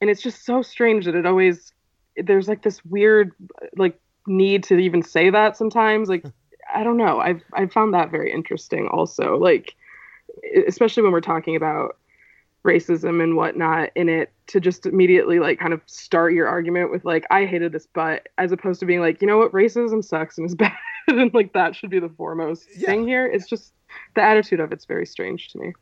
and 0.00 0.08
it's 0.08 0.22
just 0.22 0.44
so 0.44 0.62
strange 0.62 1.04
that 1.06 1.14
it 1.14 1.26
always 1.26 1.72
there's 2.16 2.48
like 2.48 2.62
this 2.62 2.84
weird 2.84 3.32
like 3.76 3.98
need 4.26 4.62
to 4.64 4.78
even 4.78 5.02
say 5.02 5.30
that 5.30 5.56
sometimes 5.56 6.08
like 6.08 6.24
i 6.74 6.84
don't 6.84 6.96
know 6.96 7.18
i've 7.18 7.42
i've 7.54 7.72
found 7.72 7.94
that 7.94 8.10
very 8.10 8.32
interesting 8.32 8.88
also 8.88 9.36
like 9.36 9.74
especially 10.66 11.02
when 11.02 11.12
we're 11.12 11.20
talking 11.20 11.56
about 11.56 11.96
racism 12.64 13.22
and 13.22 13.34
whatnot 13.36 13.90
in 13.96 14.08
it 14.08 14.32
to 14.46 14.60
just 14.60 14.86
immediately 14.86 15.40
like 15.40 15.58
kind 15.58 15.72
of 15.72 15.80
start 15.86 16.32
your 16.32 16.46
argument 16.46 16.90
with 16.92 17.04
like 17.04 17.24
i 17.30 17.44
hated 17.44 17.72
this 17.72 17.88
but 17.92 18.28
as 18.38 18.52
opposed 18.52 18.78
to 18.78 18.86
being 18.86 19.00
like 19.00 19.20
you 19.20 19.26
know 19.26 19.38
what? 19.38 19.50
Racism 19.52 20.04
sucks 20.04 20.38
and 20.38 20.46
is 20.46 20.54
bad 20.56 20.72
and 21.08 21.32
like 21.34 21.52
that 21.54 21.74
should 21.74 21.90
be 21.90 21.98
the 21.98 22.08
foremost 22.10 22.66
Yeah. 22.76 22.86
thing 22.86 23.06
here. 23.06 23.26
It's 23.26 23.48
just 23.48 23.72
the 24.14 24.22
attitude 24.22 24.60
of 24.60 24.70
it's 24.72 24.84
very 24.84 25.06
strange 25.06 25.48
to 25.48 25.58
me. 25.58 25.72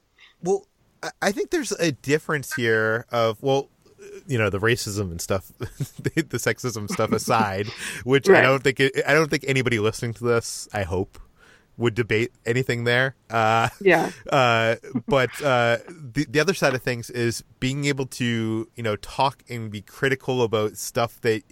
Well, 0.43 0.67
I- 1.03 1.11
I 1.23 1.33
think 1.33 1.51
there's 1.51 1.73
a 1.73 1.93
difference 1.93 2.55
here 2.55 3.05
of 3.13 3.43
well, 3.43 3.69
you 4.27 4.39
know, 4.39 4.49
the 4.49 4.59
racism 4.59 5.11
and 5.11 5.21
stuff, 5.21 5.49
the, 5.59 6.23
sexism 6.39 6.91
stuff 6.91 7.13
aside, 7.13 7.67
which 8.05 8.29
I 8.31 8.41
don't 8.41 8.63
think 8.63 8.81
it, 8.81 9.03
I 9.07 9.13
don't 9.13 9.29
think 9.31 9.45
anybody 9.47 9.79
listening 9.79 10.15
to 10.15 10.25
this, 10.25 10.67
I 10.73 10.83
hope, 10.85 11.19
would 11.81 11.95
debate 11.95 12.31
anything 12.45 12.85
there. 12.85 13.17
Uh, 13.29 13.71
yeah 13.81 14.11
uh, 14.31 14.77
but 15.09 15.31
uh, 15.43 15.79
the 15.89 16.27
the 16.29 16.39
other 16.39 16.55
side 16.55 16.75
of 16.75 16.83
things 16.83 17.11
is 17.11 17.43
being 17.59 17.87
able 17.87 18.07
to 18.07 18.69
you 18.77 18.83
know 18.83 18.97
talk 18.97 19.43
and 19.49 19.71
be 19.71 19.81
critical 19.81 20.43
about 20.43 20.77
stuff 20.77 21.21
that 21.23 21.43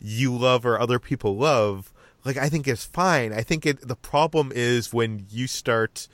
you 0.00 0.34
love 0.36 0.66
or 0.66 0.80
other 0.80 0.98
people 0.98 1.36
love. 1.36 1.92
Like 2.24 2.38
I 2.38 2.48
think 2.48 2.66
is 2.66 2.84
fine. 2.84 3.32
I 3.32 3.42
think 3.42 3.66
it 3.66 3.86
the 3.86 3.96
problem 3.96 4.50
is 4.54 4.92
when 4.92 5.26
you 5.30 5.46
start 5.46 6.08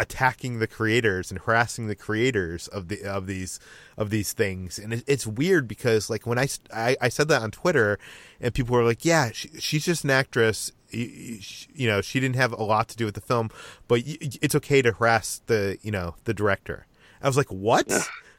attacking 0.00 0.60
the 0.60 0.66
creators 0.66 1.30
and 1.30 1.40
harassing 1.40 1.88
the 1.88 1.96
creators 1.96 2.68
of 2.68 2.86
the 2.88 3.02
of 3.02 3.26
these 3.26 3.58
of 3.96 4.10
these 4.10 4.32
things 4.32 4.78
and 4.78 4.92
it, 4.92 5.04
it's 5.08 5.26
weird 5.26 5.66
because 5.66 6.08
like 6.08 6.24
when 6.24 6.38
I, 6.38 6.46
I 6.72 6.96
I 7.00 7.08
said 7.08 7.26
that 7.28 7.42
on 7.42 7.50
Twitter 7.50 7.98
and 8.40 8.54
people 8.54 8.76
were 8.76 8.84
like 8.84 9.04
yeah 9.04 9.32
she, 9.32 9.48
she's 9.58 9.84
just 9.84 10.04
an 10.04 10.10
actress 10.10 10.70
you, 10.90 11.40
you- 11.74 11.88
know 11.88 12.00
she 12.00 12.20
didn't 12.20 12.36
have 12.36 12.52
a 12.52 12.62
lot 12.62 12.88
to 12.88 12.96
do 12.96 13.04
with 13.04 13.14
the 13.14 13.20
film 13.20 13.50
but 13.88 14.02
it's 14.06 14.54
okay 14.54 14.82
to 14.82 14.92
harass 14.92 15.40
the 15.46 15.78
you 15.82 15.90
know 15.90 16.14
the 16.24 16.34
director 16.34 16.86
I 17.22 17.26
was 17.26 17.36
like 17.36 17.48
what 17.48 17.90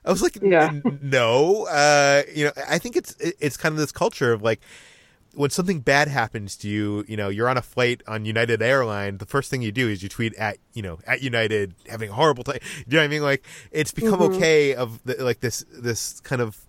I 0.06 0.10
was 0.12 0.22
like 0.22 0.38
Yeah. 0.41 0.79
No 1.01 1.65
uh 1.68 2.24
you 2.34 2.46
know 2.46 2.51
I 2.68 2.77
think 2.79 2.96
it's 2.96 3.15
it's 3.20 3.58
kind 3.58 3.74
of 3.74 3.79
this 3.79 3.91
culture 3.91 4.32
of 4.34 4.41
like 4.41 4.62
when 5.36 5.51
something 5.51 5.79
bad 5.79 6.08
happens 6.08 6.58
to 6.58 6.68
you, 6.68 7.06
you 7.08 7.15
know, 7.15 7.29
you're 7.29 7.48
on 7.48 7.56
a 7.56 7.62
flight 7.62 8.01
on 8.08 8.25
United 8.25 8.63
Airline, 8.63 9.20
the 9.20 9.27
first 9.27 9.51
thing 9.51 9.62
you 9.62 9.72
do 9.72 9.88
is 9.88 10.01
you 10.01 10.10
tweet 10.10 10.34
at, 10.36 10.58
you 10.74 10.82
know, 10.82 10.98
at 11.06 11.22
United 11.22 11.75
having 11.88 12.10
a 12.10 12.13
horrible 12.13 12.44
time. 12.44 12.58
You 12.88 12.96
know 12.96 12.98
what 12.98 13.03
I 13.03 13.08
mean? 13.10 13.22
Like 13.22 13.46
it's 13.72 13.91
become 13.91 14.20
okay 14.24 14.74
of 14.74 15.00
the, 15.03 15.24
like 15.24 15.39
this 15.41 15.63
this 15.72 16.20
kind 16.22 16.41
of 16.41 16.65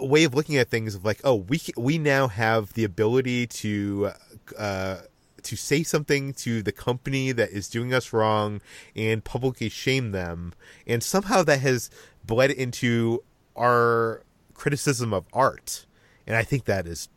way 0.00 0.24
of 0.24 0.34
looking 0.34 0.56
at 0.56 0.68
things 0.68 0.94
of 0.94 1.04
like, 1.04 1.20
oh, 1.24 1.34
we 1.34 1.60
we 1.76 1.98
now 1.98 2.28
have 2.28 2.72
the 2.74 2.84
ability 2.84 3.46
to 3.46 4.12
uh 4.56 4.96
to 5.42 5.56
say 5.56 5.82
something 5.82 6.32
to 6.34 6.62
the 6.62 6.72
company 6.72 7.32
that 7.32 7.50
is 7.50 7.68
doing 7.68 7.94
us 7.94 8.12
wrong 8.12 8.60
and 8.94 9.24
publicly 9.24 9.68
shame 9.68 10.10
them. 10.12 10.52
And 10.86 11.02
somehow 11.02 11.42
that 11.44 11.60
has 11.60 11.90
bled 12.24 12.50
into 12.50 13.22
our 13.56 14.22
criticism 14.54 15.14
of 15.14 15.24
art. 15.32 15.86
And 16.26 16.36
I 16.36 16.42
think 16.42 16.64
that 16.64 16.86
is 16.86 17.08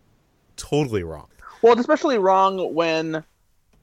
totally 0.55 1.03
wrong. 1.03 1.27
Well, 1.61 1.73
it's 1.73 1.81
especially 1.81 2.17
wrong 2.17 2.73
when, 2.73 3.23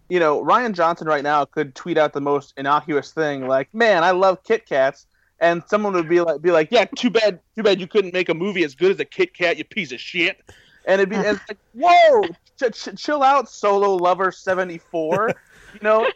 you 0.09 0.19
know, 0.19 0.43
Rian 0.43 0.73
Johnson 0.73 1.07
right 1.07 1.23
now 1.23 1.45
could 1.45 1.75
tweet 1.75 1.99
out 1.99 2.13
the 2.13 2.21
most 2.21 2.55
innocuous 2.57 3.13
thing, 3.13 3.47
like, 3.47 3.73
"Man, 3.75 4.03
I 4.03 4.13
love 4.13 4.43
Kit 4.43 4.67
Kats," 4.67 5.07
and 5.41 5.63
someone 5.67 5.93
would 5.95 6.09
be 6.09 6.21
like, 6.21 6.41
"Be 6.43 6.51
like, 6.51 6.69
yeah, 6.71 6.87
too 6.97 7.11
bad, 7.11 7.41
too 7.55 7.63
bad 7.63 7.81
you 7.81 7.87
couldn't 7.87 8.13
make 8.13 8.29
a 8.29 8.35
movie 8.35 8.65
as 8.65 8.75
good 8.75 8.91
as 8.91 9.01
a 9.01 9.05
Kit 9.05 9.35
Kat, 9.35 9.57
you 9.57 9.65
piece 9.65 9.93
of 9.93 10.01
shit." 10.01 10.41
And 10.87 11.01
it'd 11.01 11.11
be 11.11 11.17
and 11.17 11.27
it's 11.27 11.49
like, 11.49 11.59
"Whoa, 11.75 12.29
ch- 12.61 12.73
ch- 12.73 12.97
chill 12.97 13.23
out, 13.23 13.49
Solo 13.49 13.95
Lover 13.95 14.33
seventy 14.33 14.79
four. 14.79 15.33
You 15.75 15.81
know, 15.83 16.11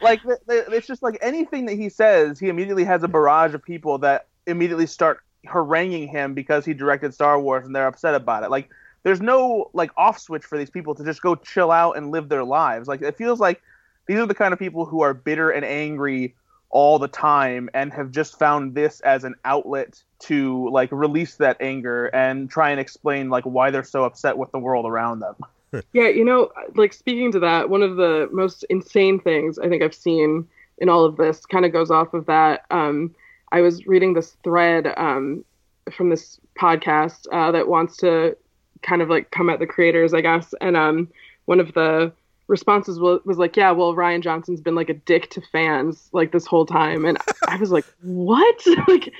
like 0.00 0.20
it's 0.48 0.86
just 0.86 1.02
like 1.02 1.18
anything 1.20 1.66
that 1.66 1.74
he 1.74 1.88
says, 1.88 2.38
he 2.38 2.48
immediately 2.48 2.84
has 2.84 3.02
a 3.02 3.08
barrage 3.08 3.54
of 3.54 3.62
people 3.62 3.98
that 3.98 4.28
immediately 4.46 4.86
start 4.86 5.20
haranguing 5.44 6.08
him 6.08 6.34
because 6.34 6.64
he 6.64 6.74
directed 6.74 7.12
Star 7.12 7.40
Wars 7.40 7.66
and 7.66 7.74
they're 7.74 7.86
upset 7.86 8.14
about 8.14 8.44
it. 8.44 8.50
Like 8.50 8.70
there's 9.02 9.20
no 9.20 9.70
like 9.72 9.90
off 9.96 10.18
switch 10.18 10.44
for 10.44 10.56
these 10.56 10.70
people 10.70 10.94
to 10.94 11.04
just 11.04 11.20
go 11.20 11.34
chill 11.34 11.70
out 11.70 11.96
and 11.96 12.10
live 12.10 12.28
their 12.28 12.44
lives. 12.44 12.88
Like 12.88 13.02
it 13.02 13.16
feels 13.16 13.40
like 13.40 13.62
these 14.06 14.18
are 14.18 14.26
the 14.26 14.34
kind 14.34 14.52
of 14.52 14.58
people 14.58 14.84
who 14.84 15.02
are 15.02 15.14
bitter 15.14 15.50
and 15.50 15.64
angry 15.64 16.34
all 16.72 16.98
the 16.98 17.08
time 17.08 17.68
and 17.74 17.92
have 17.92 18.10
just 18.10 18.38
found 18.38 18.74
this 18.74 19.00
as 19.00 19.24
an 19.24 19.34
outlet 19.44 20.02
to 20.18 20.68
like 20.70 20.90
release 20.90 21.36
that 21.36 21.56
anger 21.60 22.06
and 22.06 22.50
try 22.50 22.70
and 22.70 22.80
explain 22.80 23.28
like 23.30 23.44
why 23.44 23.70
they're 23.70 23.84
so 23.84 24.04
upset 24.04 24.36
with 24.36 24.50
the 24.52 24.58
world 24.58 24.86
around 24.86 25.20
them. 25.20 25.36
Yeah, 25.94 26.08
you 26.08 26.22
know, 26.22 26.50
like 26.74 26.92
speaking 26.92 27.32
to 27.32 27.38
that, 27.38 27.70
one 27.70 27.80
of 27.80 27.96
the 27.96 28.28
most 28.30 28.62
insane 28.68 29.18
things 29.18 29.58
I 29.58 29.70
think 29.70 29.82
I've 29.82 29.94
seen 29.94 30.46
in 30.76 30.90
all 30.90 31.06
of 31.06 31.16
this 31.16 31.46
kind 31.46 31.64
of 31.64 31.72
goes 31.72 31.90
off 31.90 32.12
of 32.12 32.26
that. 32.26 32.66
Um, 32.70 33.14
I 33.52 33.62
was 33.62 33.86
reading 33.86 34.12
this 34.12 34.36
thread 34.44 34.92
um, 34.98 35.46
from 35.90 36.10
this 36.10 36.38
podcast 36.60 37.26
uh, 37.32 37.52
that 37.52 37.68
wants 37.68 37.96
to 37.98 38.36
kind 38.82 39.00
of 39.00 39.08
like 39.08 39.30
come 39.30 39.48
at 39.48 39.60
the 39.60 39.66
creators, 39.66 40.12
I 40.12 40.20
guess, 40.20 40.54
and 40.60 40.76
um, 40.76 41.08
one 41.46 41.58
of 41.58 41.72
the 41.72 42.12
responses 42.52 43.00
was, 43.00 43.20
was 43.24 43.38
like, 43.38 43.56
"Yeah, 43.56 43.72
well, 43.72 43.94
Rian 43.94 44.22
Johnson's 44.22 44.60
been 44.60 44.76
like 44.76 44.90
a 44.90 44.94
dick 44.94 45.30
to 45.30 45.40
fans 45.50 46.08
like 46.12 46.30
this 46.30 46.46
whole 46.46 46.66
time," 46.66 47.04
and 47.04 47.18
I 47.48 47.56
was 47.56 47.72
like, 47.72 47.84
"What?" 48.02 48.62
like 48.88 49.12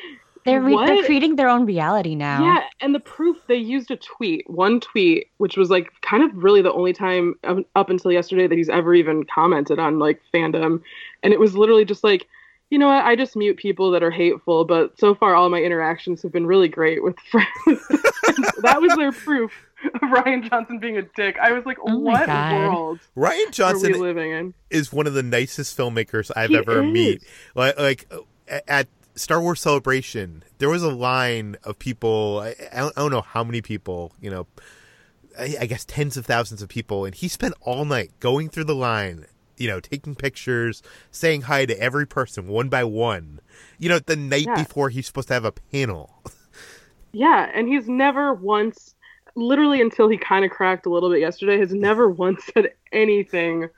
They're 0.44 0.60
re- 0.60 0.76
they're 0.86 1.04
creating 1.04 1.36
their 1.36 1.48
own 1.48 1.66
reality 1.66 2.14
now. 2.14 2.44
yeah, 2.44 2.62
and 2.80 2.94
the 2.94 3.00
proof 3.00 3.38
they 3.48 3.56
used 3.56 3.90
a 3.90 3.96
tweet, 3.96 4.48
one 4.48 4.78
tweet, 4.80 5.28
which 5.38 5.56
was 5.56 5.70
like 5.70 5.90
kind 6.02 6.22
of 6.22 6.30
really 6.34 6.62
the 6.62 6.72
only 6.72 6.92
time 6.92 7.34
up, 7.44 7.58
up 7.74 7.90
until 7.90 8.12
yesterday 8.12 8.46
that 8.46 8.58
he's 8.58 8.68
ever 8.68 8.94
even 8.94 9.24
commented 9.24 9.78
on 9.78 9.98
like 9.98 10.20
fandom, 10.32 10.80
and 11.22 11.32
it 11.32 11.40
was 11.40 11.56
literally 11.56 11.84
just 11.84 12.04
like, 12.04 12.26
you 12.70 12.78
know 12.78 12.88
what, 12.88 13.04
I 13.04 13.16
just 13.16 13.36
mute 13.36 13.56
people 13.56 13.90
that 13.92 14.02
are 14.02 14.10
hateful, 14.10 14.64
but 14.64 14.98
so 14.98 15.14
far 15.14 15.34
all 15.34 15.48
my 15.48 15.60
interactions 15.60 16.22
have 16.22 16.32
been 16.32 16.46
really 16.46 16.68
great 16.68 17.02
with 17.02 17.16
friends. 17.30 17.48
that 18.62 18.78
was 18.80 18.94
their 18.96 19.12
proof 19.12 19.52
of 19.94 20.00
Rian 20.00 20.48
Johnson 20.48 20.78
being 20.78 20.96
a 20.98 21.02
dick. 21.02 21.36
I 21.40 21.52
was 21.52 21.64
like, 21.66 21.78
Oh 21.86 21.98
what 21.98 22.26
God. 22.26 22.52
world 22.54 22.98
Rian 23.16 23.30
are 23.30 23.46
we 23.46 23.50
Johnson 23.50 23.92
living 24.00 24.30
in? 24.32 24.54
is 24.70 24.92
one 24.92 25.06
of 25.06 25.14
the 25.14 25.22
nicest 25.22 25.76
filmmakers 25.76 26.30
I've 26.36 26.50
He 26.50 26.56
ever 26.56 26.82
is. 26.82 26.92
meet. 26.92 27.22
Like, 27.54 27.78
like 27.78 28.12
at 28.68 28.88
Star 29.14 29.40
Wars 29.40 29.60
Celebration, 29.60 30.42
there 30.58 30.68
was 30.70 30.82
a 30.82 30.90
line 30.90 31.56
of 31.64 31.78
people. 31.78 32.40
I, 32.42 32.54
I 32.72 32.78
don't 32.80 32.96
I 32.96 33.00
don't 33.02 33.10
know 33.12 33.20
how 33.22 33.44
many 33.44 33.60
people. 33.62 34.12
You 34.20 34.30
know, 34.30 34.46
I, 35.38 35.56
I 35.60 35.66
guess 35.66 35.84
tens 35.84 36.16
of 36.16 36.24
thousands 36.26 36.62
of 36.62 36.68
people, 36.68 37.04
and 37.04 37.14
he 37.14 37.28
spent 37.28 37.54
all 37.60 37.84
night 37.84 38.10
going 38.20 38.48
through 38.48 38.64
the 38.64 38.74
line. 38.74 39.26
You 39.58 39.68
know, 39.68 39.80
taking 39.80 40.14
pictures, 40.16 40.82
saying 41.10 41.42
hi 41.42 41.66
to 41.66 41.78
every 41.78 42.06
person 42.06 42.48
one 42.48 42.68
by 42.68 42.84
one. 42.84 43.40
You 43.78 43.90
know, 43.90 43.98
the 43.98 44.16
night 44.16 44.46
Yeah. 44.46 44.54
before 44.64 44.88
he's 44.88 45.06
supposed 45.06 45.28
to 45.28 45.34
have 45.34 45.44
a 45.44 45.52
panel. 45.52 46.22
Yeah, 47.14 47.50
and 47.54 47.68
he's 47.68 47.88
never 47.88 48.32
once, 48.32 48.94
literally 49.34 49.80
until 49.80 50.08
he 50.08 50.16
kind 50.16 50.44
of 50.44 50.50
cracked 50.50 50.86
a 50.86 50.90
little 50.90 51.10
bit 51.10 51.20
yesterday, 51.20 51.58
has 51.58 51.72
never 51.72 52.10
once 52.10 52.44
said 52.52 52.72
anything, 52.92 53.68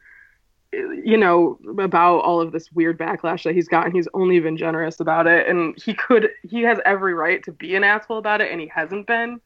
you 0.72 1.16
know, 1.16 1.58
about 1.78 2.18
all 2.18 2.40
of 2.40 2.52
this 2.52 2.72
weird 2.72 2.98
backlash 2.98 3.44
that 3.44 3.54
he's 3.54 3.68
gotten. 3.68 3.94
He's 3.94 4.08
only 4.14 4.40
been 4.40 4.56
generous 4.56 5.00
about 5.00 5.26
it, 5.26 5.48
and 5.48 5.76
he 5.82 5.94
could, 5.94 6.30
he 6.42 6.62
has 6.62 6.78
every 6.84 7.14
right 7.14 7.42
to 7.44 7.52
be 7.52 7.74
an 7.76 7.84
asshole 7.84 8.18
about 8.18 8.40
it, 8.40 8.50
and 8.50 8.60
he 8.60 8.66
hasn't 8.68 9.06
been. 9.06 9.40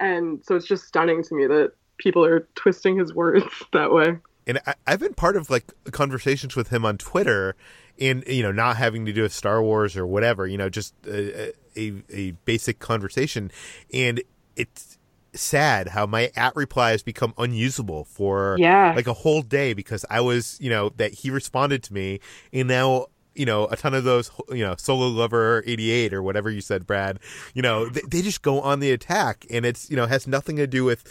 And 0.00 0.44
so 0.44 0.56
it's 0.56 0.66
just 0.66 0.84
stunning 0.84 1.22
to 1.22 1.34
me 1.34 1.46
that 1.46 1.72
people 1.98 2.24
are 2.24 2.48
twisting 2.54 2.98
his 2.98 3.14
words 3.14 3.46
that 3.72 3.92
way. 3.92 4.18
and 4.46 4.60
I, 4.66 4.74
I've 4.86 5.00
been 5.00 5.14
part 5.14 5.36
of 5.36 5.50
like 5.50 5.72
conversations 5.92 6.56
with 6.56 6.68
him 6.68 6.84
on 6.84 6.98
Twitter, 6.98 7.56
and 7.98 8.24
you 8.26 8.42
know, 8.42 8.52
not 8.52 8.76
having 8.76 9.06
to 9.06 9.12
do 9.12 9.22
with 9.22 9.32
Star 9.32 9.62
Wars 9.62 9.96
or 9.96 10.06
whatever, 10.06 10.46
you 10.46 10.58
know, 10.58 10.68
just 10.68 10.94
a 11.06 11.52
a, 11.76 12.02
a 12.10 12.30
basic 12.44 12.78
conversation, 12.78 13.50
and 13.92 14.22
it's 14.56 14.98
sad 15.34 15.88
how 15.88 16.06
my 16.06 16.30
at 16.36 16.54
replies 16.56 17.02
become 17.02 17.34
unusable 17.38 18.04
for 18.04 18.56
Yeah. 18.58 18.92
like 18.94 19.06
a 19.06 19.12
whole 19.12 19.42
day 19.42 19.74
because 19.74 20.04
I 20.10 20.20
was 20.20 20.58
you 20.60 20.70
know 20.70 20.90
that 20.96 21.12
he 21.14 21.30
responded 21.30 21.82
to 21.84 21.94
me, 21.94 22.20
and 22.52 22.68
now. 22.68 23.06
You 23.36 23.46
know, 23.46 23.66
a 23.66 23.76
ton 23.76 23.94
of 23.94 24.04
those, 24.04 24.30
you 24.50 24.62
know, 24.64 24.76
solo 24.78 25.08
lover 25.08 25.64
88 25.66 26.14
or 26.14 26.22
whatever 26.22 26.48
you 26.50 26.60
said, 26.60 26.86
Brad, 26.86 27.18
you 27.52 27.62
know, 27.62 27.88
they, 27.88 28.02
they 28.08 28.22
just 28.22 28.42
go 28.42 28.60
on 28.60 28.78
the 28.78 28.92
attack 28.92 29.44
and 29.50 29.66
it's, 29.66 29.90
you 29.90 29.96
know, 29.96 30.06
has 30.06 30.28
nothing 30.28 30.54
to 30.54 30.68
do 30.68 30.84
with 30.84 31.02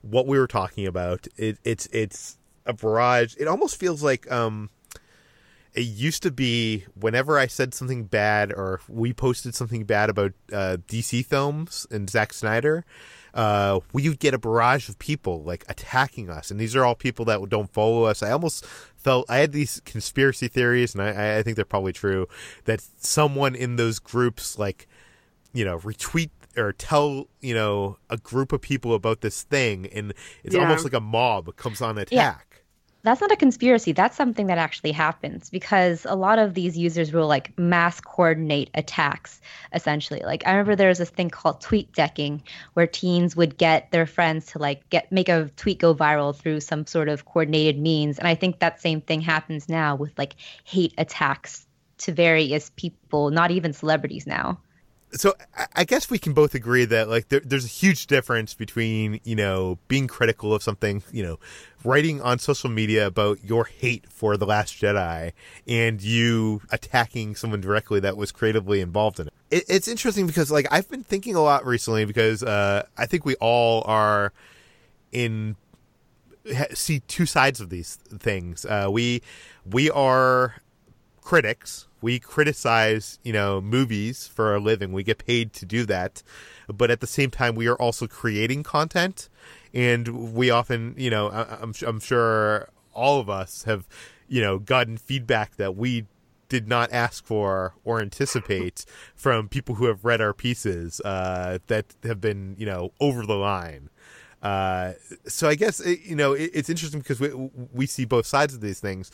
what 0.00 0.28
we 0.28 0.38
were 0.38 0.46
talking 0.46 0.86
about. 0.86 1.26
It, 1.36 1.58
it's, 1.64 1.86
it's, 1.86 2.38
a 2.66 2.72
barrage. 2.72 3.34
It 3.38 3.48
almost 3.48 3.80
feels 3.80 4.02
like 4.02 4.30
um 4.30 4.70
it 5.74 5.82
used 5.82 6.22
to 6.22 6.30
be 6.30 6.84
whenever 6.94 7.38
I 7.38 7.46
said 7.46 7.72
something 7.72 8.04
bad 8.04 8.52
or 8.52 8.80
we 8.88 9.12
posted 9.12 9.54
something 9.54 9.84
bad 9.84 10.10
about 10.10 10.32
uh, 10.52 10.76
DC 10.86 11.24
films 11.24 11.86
and 11.90 12.10
Zack 12.10 12.32
Snyder, 12.34 12.84
uh, 13.34 13.80
we 13.92 14.08
would 14.08 14.18
get 14.18 14.34
a 14.34 14.38
barrage 14.38 14.88
of 14.88 14.98
people 14.98 15.42
like 15.42 15.64
attacking 15.68 16.28
us, 16.30 16.50
and 16.50 16.60
these 16.60 16.76
are 16.76 16.84
all 16.84 16.94
people 16.94 17.24
that 17.26 17.48
don't 17.48 17.72
follow 17.72 18.04
us. 18.04 18.22
I 18.22 18.30
almost 18.30 18.64
felt 18.96 19.28
I 19.30 19.38
had 19.38 19.52
these 19.52 19.80
conspiracy 19.84 20.48
theories, 20.48 20.94
and 20.94 21.02
I, 21.02 21.38
I 21.38 21.42
think 21.42 21.56
they're 21.56 21.64
probably 21.64 21.92
true 21.92 22.28
that 22.64 22.82
someone 22.98 23.54
in 23.54 23.76
those 23.76 23.98
groups 23.98 24.58
like 24.58 24.86
you 25.52 25.64
know 25.64 25.78
retweet 25.78 26.30
or 26.56 26.72
tell 26.72 27.28
you 27.40 27.54
know 27.54 27.96
a 28.10 28.16
group 28.18 28.52
of 28.52 28.60
people 28.60 28.94
about 28.94 29.22
this 29.22 29.42
thing, 29.42 29.86
and 29.86 30.12
it's 30.44 30.54
Yeah. 30.54 30.62
almost 30.62 30.84
like 30.84 30.92
a 30.92 31.00
mob 31.00 31.56
comes 31.56 31.80
on 31.80 31.96
attack. 31.98 32.51
That's 33.04 33.20
not 33.20 33.32
a 33.32 33.36
conspiracy. 33.36 33.90
That's 33.90 34.16
something 34.16 34.46
that 34.46 34.58
actually 34.58 34.92
happens 34.92 35.50
because 35.50 36.06
a 36.08 36.14
lot 36.14 36.38
of 36.38 36.54
these 36.54 36.78
users 36.78 37.12
will 37.12 37.26
like 37.26 37.58
mass 37.58 38.00
coordinate 38.00 38.70
attacks, 38.74 39.40
essentially. 39.74 40.22
Like 40.24 40.46
I 40.46 40.52
remember 40.52 40.76
there 40.76 40.88
was 40.88 40.98
this 40.98 41.10
thing 41.10 41.28
called 41.28 41.60
tweet 41.60 41.92
decking 41.92 42.44
where 42.74 42.86
teens 42.86 43.34
would 43.34 43.58
get 43.58 43.90
their 43.90 44.06
friends 44.06 44.46
to 44.52 44.60
like 44.60 44.88
get 44.88 45.10
make 45.10 45.28
a 45.28 45.50
tweet 45.56 45.80
go 45.80 45.96
viral 45.96 46.34
through 46.34 46.60
some 46.60 46.86
sort 46.86 47.08
of 47.08 47.24
coordinated 47.24 47.80
means. 47.80 48.20
And 48.20 48.28
I 48.28 48.36
think 48.36 48.60
that 48.60 48.80
same 48.80 49.00
thing 49.00 49.20
happens 49.20 49.68
now 49.68 49.96
with 49.96 50.16
like 50.16 50.36
hate 50.62 50.94
attacks 50.96 51.66
to 51.98 52.12
various 52.12 52.70
people, 52.76 53.30
not 53.30 53.50
even 53.50 53.72
celebrities 53.72 54.28
now. 54.28 54.60
So 55.14 55.34
I- 55.76 55.84
guess 55.84 56.08
we 56.10 56.18
can 56.18 56.32
both 56.32 56.54
agree 56.54 56.84
that 56.86 57.08
like 57.08 57.28
there, 57.28 57.40
there's 57.40 57.64
a 57.64 57.68
huge 57.68 58.06
difference 58.06 58.54
between 58.54 59.20
you 59.24 59.36
know 59.36 59.78
being 59.88 60.06
critical 60.06 60.54
of 60.54 60.62
something, 60.62 61.02
you 61.12 61.22
know, 61.22 61.38
writing 61.84 62.20
on 62.22 62.38
social 62.38 62.70
media 62.70 63.06
about 63.06 63.44
your 63.44 63.64
hate 63.64 64.06
for 64.10 64.36
the 64.36 64.46
Last 64.46 64.74
Jedi, 64.80 65.32
and 65.66 66.00
you 66.02 66.62
attacking 66.70 67.34
someone 67.34 67.60
directly 67.60 68.00
that 68.00 68.16
was 68.16 68.32
creatively 68.32 68.80
involved 68.80 69.20
in 69.20 69.26
it. 69.26 69.32
it 69.50 69.64
it's 69.68 69.88
interesting 69.88 70.26
because 70.26 70.50
like 70.50 70.66
I've 70.70 70.88
been 70.88 71.04
thinking 71.04 71.34
a 71.34 71.42
lot 71.42 71.66
recently 71.66 72.04
because 72.04 72.42
uh, 72.42 72.84
I 72.96 73.06
think 73.06 73.24
we 73.24 73.34
all 73.36 73.82
are 73.86 74.32
in 75.12 75.56
see 76.74 77.00
two 77.00 77.26
sides 77.26 77.60
of 77.60 77.70
these 77.70 77.96
things. 77.96 78.64
Uh, 78.64 78.88
we 78.90 79.22
we 79.64 79.90
are 79.90 80.56
critics. 81.20 81.86
We 82.02 82.18
criticize, 82.18 83.18
you 83.22 83.32
know, 83.32 83.60
movies 83.60 84.26
for 84.26 84.54
a 84.54 84.60
living. 84.60 84.92
We 84.92 85.02
get 85.04 85.24
paid 85.24 85.52
to 85.54 85.64
do 85.64 85.86
that. 85.86 86.22
But 86.68 86.90
at 86.90 87.00
the 87.00 87.06
same 87.06 87.30
time, 87.30 87.54
we 87.54 87.68
are 87.68 87.76
also 87.76 88.06
creating 88.06 88.64
content. 88.64 89.28
And 89.72 90.34
we 90.34 90.50
often, 90.50 90.94
you 90.98 91.08
know, 91.10 91.28
I- 91.30 91.58
I'm, 91.62 91.72
I'm 91.86 92.00
sure 92.00 92.68
all 92.92 93.20
of 93.20 93.30
us 93.30 93.62
have, 93.64 93.86
you 94.28 94.42
know, 94.42 94.58
gotten 94.58 94.98
feedback 94.98 95.56
that 95.56 95.76
we 95.76 96.06
did 96.48 96.68
not 96.68 96.92
ask 96.92 97.24
for 97.24 97.72
or 97.82 97.98
anticipate 98.02 98.84
from 99.14 99.48
people 99.48 99.76
who 99.76 99.86
have 99.86 100.04
read 100.04 100.20
our 100.20 100.34
pieces 100.34 101.00
uh, 101.02 101.58
that 101.68 101.94
have 102.02 102.20
been, 102.20 102.54
you 102.58 102.66
know, 102.66 102.92
over 103.00 103.24
the 103.24 103.36
line. 103.36 103.88
Uh, 104.42 104.94
so 105.24 105.48
I 105.48 105.54
guess 105.54 105.80
you 105.86 106.16
know 106.16 106.32
it, 106.32 106.50
it's 106.52 106.68
interesting 106.68 107.00
because 107.00 107.20
we 107.20 107.30
we 107.72 107.86
see 107.86 108.04
both 108.04 108.26
sides 108.26 108.54
of 108.54 108.60
these 108.60 108.80
things. 108.80 109.12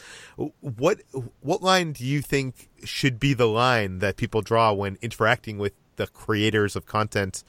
What 0.60 1.02
what 1.40 1.62
line 1.62 1.92
do 1.92 2.04
you 2.04 2.22
think 2.22 2.70
should 2.84 3.20
be 3.20 3.34
the 3.34 3.46
line 3.46 3.98
that 3.98 4.16
people 4.16 4.40
draw 4.40 4.72
when 4.72 4.96
interacting 5.02 5.58
with 5.58 5.74
the 5.96 6.06
creators 6.06 6.76
of 6.76 6.86
content 6.86 7.44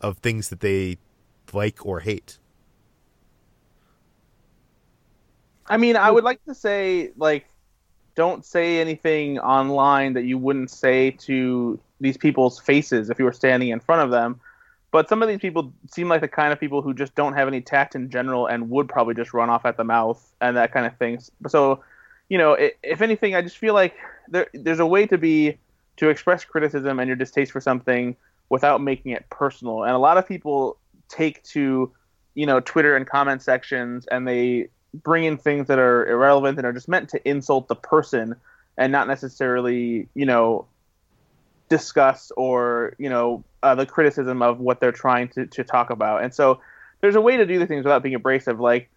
of 0.00 0.18
things 0.18 0.48
that 0.48 0.60
they 0.60 0.96
like 1.52 1.84
or 1.84 2.00
hate? 2.00 2.38
I 5.66 5.76
mean, 5.76 5.96
I 5.96 6.10
would 6.10 6.24
like 6.24 6.42
to 6.46 6.54
say 6.54 7.10
like 7.18 7.46
don't 8.14 8.44
say 8.44 8.80
anything 8.80 9.38
online 9.38 10.14
that 10.14 10.24
you 10.24 10.38
wouldn't 10.38 10.70
say 10.70 11.10
to 11.10 11.78
these 12.00 12.16
people's 12.16 12.58
faces 12.58 13.10
if 13.10 13.18
you 13.18 13.24
were 13.26 13.32
standing 13.32 13.68
in 13.68 13.80
front 13.80 14.02
of 14.02 14.10
them. 14.10 14.40
But 14.90 15.08
some 15.08 15.22
of 15.22 15.28
these 15.28 15.40
people 15.40 15.72
seem 15.90 16.08
like 16.08 16.22
the 16.22 16.28
kind 16.28 16.52
of 16.52 16.58
people 16.58 16.80
who 16.80 16.94
just 16.94 17.14
don't 17.14 17.34
have 17.34 17.46
any 17.46 17.60
tact 17.60 17.94
in 17.94 18.10
general 18.10 18.46
and 18.46 18.70
would 18.70 18.88
probably 18.88 19.14
just 19.14 19.34
run 19.34 19.50
off 19.50 19.66
at 19.66 19.76
the 19.76 19.84
mouth 19.84 20.32
and 20.40 20.56
that 20.56 20.72
kind 20.72 20.86
of 20.86 20.96
thing. 20.96 21.20
So, 21.46 21.84
you 22.28 22.38
know, 22.38 22.56
if 22.82 23.02
anything, 23.02 23.34
I 23.34 23.42
just 23.42 23.58
feel 23.58 23.74
like 23.74 23.94
there 24.28 24.46
there's 24.54 24.80
a 24.80 24.86
way 24.86 25.06
to 25.06 25.18
be 25.18 25.58
to 25.96 26.08
express 26.08 26.44
criticism 26.44 27.00
and 27.00 27.08
your 27.08 27.16
distaste 27.16 27.52
for 27.52 27.60
something 27.60 28.16
without 28.48 28.80
making 28.80 29.12
it 29.12 29.28
personal. 29.30 29.82
And 29.82 29.92
a 29.92 29.98
lot 29.98 30.16
of 30.16 30.26
people 30.26 30.78
take 31.08 31.42
to, 31.44 31.92
you 32.34 32.46
know, 32.46 32.60
Twitter 32.60 32.96
and 32.96 33.06
comment 33.06 33.42
sections 33.42 34.06
and 34.06 34.26
they 34.26 34.68
bring 34.94 35.24
in 35.24 35.36
things 35.36 35.66
that 35.66 35.78
are 35.78 36.06
irrelevant 36.06 36.56
and 36.58 36.66
are 36.66 36.72
just 36.72 36.88
meant 36.88 37.10
to 37.10 37.28
insult 37.28 37.68
the 37.68 37.74
person 37.74 38.36
and 38.78 38.90
not 38.90 39.06
necessarily, 39.06 40.08
you 40.14 40.24
know, 40.24 40.66
discuss 41.68 42.32
or, 42.36 42.94
you 42.98 43.10
know, 43.10 43.44
uh, 43.62 43.74
the 43.74 43.86
criticism 43.86 44.42
of 44.42 44.60
what 44.60 44.80
they're 44.80 44.92
trying 44.92 45.28
to, 45.28 45.46
to 45.46 45.64
talk 45.64 45.90
about. 45.90 46.22
And 46.22 46.32
so 46.32 46.60
there's 47.00 47.16
a 47.16 47.20
way 47.20 47.36
to 47.36 47.46
do 47.46 47.58
the 47.58 47.66
things 47.66 47.84
without 47.84 48.02
being 48.02 48.14
abrasive. 48.14 48.60
Like, 48.60 48.90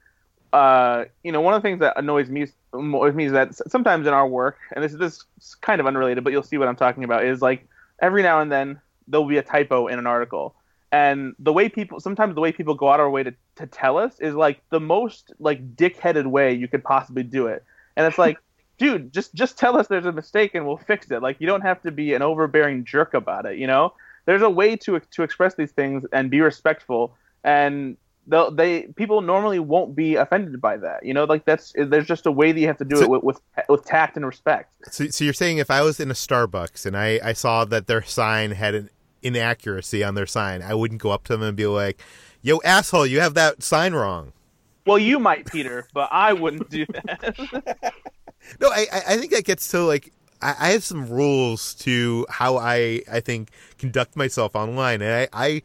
uh, 0.54 1.06
you 1.24 1.32
know, 1.32 1.42
one 1.42 1.54
of 1.54 1.62
the 1.62 1.68
things 1.68 1.80
that 1.80 1.98
annoys 1.98 2.30
me, 2.30 2.48
annoys 2.74 3.14
me 3.14 3.26
is 3.26 3.32
that 3.32 3.56
sometimes 3.56 4.08
in 4.08 4.14
our 4.14 4.28
work, 4.28 4.58
and 4.76 4.84
this, 4.84 4.94
this 4.94 5.24
is 5.40 5.56
kind 5.56 5.80
of 5.80 5.88
unrelated, 5.88 6.24
but 6.24 6.34
you'll 6.34 6.44
see 6.44 6.58
what 6.58 6.68
I'm 6.68 6.76
talking 6.76 7.04
about, 7.04 7.26
is 7.26 7.42
like 7.42 7.68
every 8.02 8.24
now 8.24 8.42
and 8.42 8.52
then 8.52 8.80
there'll 9.08 9.28
be 9.28 9.38
a 9.38 9.44
typo 9.44 9.88
in 9.88 10.00
an 10.00 10.08
article. 10.08 10.56
And 10.92 11.36
the 11.40 11.54
way 11.54 11.70
people, 11.70 12.00
sometimes 12.02 12.36
the 12.36 12.42
way 12.42 12.52
people 12.52 12.76
go 12.76 12.90
out 12.90 13.00
of 13.00 13.06
our 13.06 13.10
way 13.10 13.24
to, 13.24 13.34
to 13.56 13.68
tell 13.68 13.98
us 13.98 14.20
is 14.20 14.36
like 14.36 14.62
the 14.72 14.80
most 14.80 15.32
like 15.40 15.76
dick-headed 15.76 16.28
way 16.28 16.54
you 16.54 16.68
could 16.68 16.84
possibly 16.84 17.24
do 17.24 17.48
it. 17.48 17.64
And 17.96 18.06
it's 18.06 18.18
like, 18.18 18.38
dude, 18.78 19.14
just 19.14 19.34
just 19.34 19.58
tell 19.58 19.78
us 19.78 19.88
there's 19.88 20.06
a 20.06 20.12
mistake 20.12 20.54
and 20.54 20.68
we'll 20.68 20.78
fix 20.78 21.10
it. 21.12 21.22
Like 21.22 21.38
you 21.40 21.48
don't 21.48 21.62
have 21.62 21.82
to 21.84 21.92
be 21.92 22.14
an 22.14 22.22
overbearing 22.22 22.84
jerk 22.84 23.14
about 23.14 23.46
it. 23.46 23.58
You 23.58 23.68
know, 23.68 23.94
there's 24.26 24.42
a 24.42 24.50
way 24.50 24.76
to 24.78 25.00
to 25.00 25.24
express 25.24 25.56
these 25.56 25.72
things 25.72 26.06
and 26.12 26.30
be 26.30 26.42
respectful. 26.42 27.16
And 27.44 27.98
they 28.28 28.84
people 28.96 29.22
normally 29.22 29.60
won't 29.60 29.96
be 29.96 30.16
offended 30.16 30.62
by 30.62 30.78
that. 30.78 31.04
You 31.06 31.14
know, 31.14 31.24
like 31.26 31.44
that's 31.46 31.74
there's 31.76 32.06
just 32.08 32.26
a 32.26 32.32
way 32.32 32.52
that 32.52 32.60
you 32.60 32.68
have 32.68 32.78
to 32.78 32.86
do 32.86 32.98
So- 32.98 33.04
it 33.04 33.10
with, 33.10 33.24
with 33.24 33.42
with 33.68 33.86
tact 33.86 34.16
and 34.16 34.26
respect. 34.26 34.74
So, 34.92 35.08
so 35.08 35.24
you're 35.24 35.34
saying 35.34 35.58
if 35.58 35.72
I 35.72 35.82
was 35.82 36.00
in 36.00 36.12
a 36.12 36.14
Starbucks 36.14 36.86
and 36.86 36.96
I, 36.96 37.20
I 37.24 37.34
saw 37.34 37.66
that 37.66 37.88
their 37.88 38.04
sign 38.04 38.52
had 38.52 38.76
an 38.76 38.90
inaccuracy 39.24 40.04
on 40.04 40.16
their 40.16 40.26
sign, 40.28 40.62
I 40.62 40.74
wouldn't 40.76 41.02
go 41.02 41.12
up 41.12 41.24
to 41.26 41.34
them 41.34 41.42
and 41.42 41.58
be 41.58 41.66
like, 41.66 42.02
"Yo, 42.42 42.60
asshole, 42.64 43.08
you 43.08 43.20
have 43.22 43.34
that 43.34 43.64
sign 43.64 43.94
wrong." 43.94 44.34
Well, 44.86 44.98
you 44.98 45.20
might, 45.20 45.46
Peter, 45.52 45.88
but 45.94 46.10
I 46.12 46.34
wouldn't 46.34 46.70
do 46.70 46.86
that. 46.88 47.94
No, 48.60 48.70
I 48.70 48.88
I 48.92 49.02
I 49.10 49.18
think 49.18 49.32
that 49.34 49.46
gets 49.46 49.68
to 49.70 49.82
like 49.82 50.12
I, 50.42 50.56
I 50.60 50.70
have 50.72 50.84
some 50.84 51.08
rules 51.08 51.74
to 51.76 52.26
how 52.30 52.58
I 52.58 53.02
I 53.12 53.20
think 53.20 53.52
conduct 53.78 54.16
myself 54.16 54.56
online, 54.56 55.02
and 55.02 55.30
I 55.34 55.46
I 55.48 55.62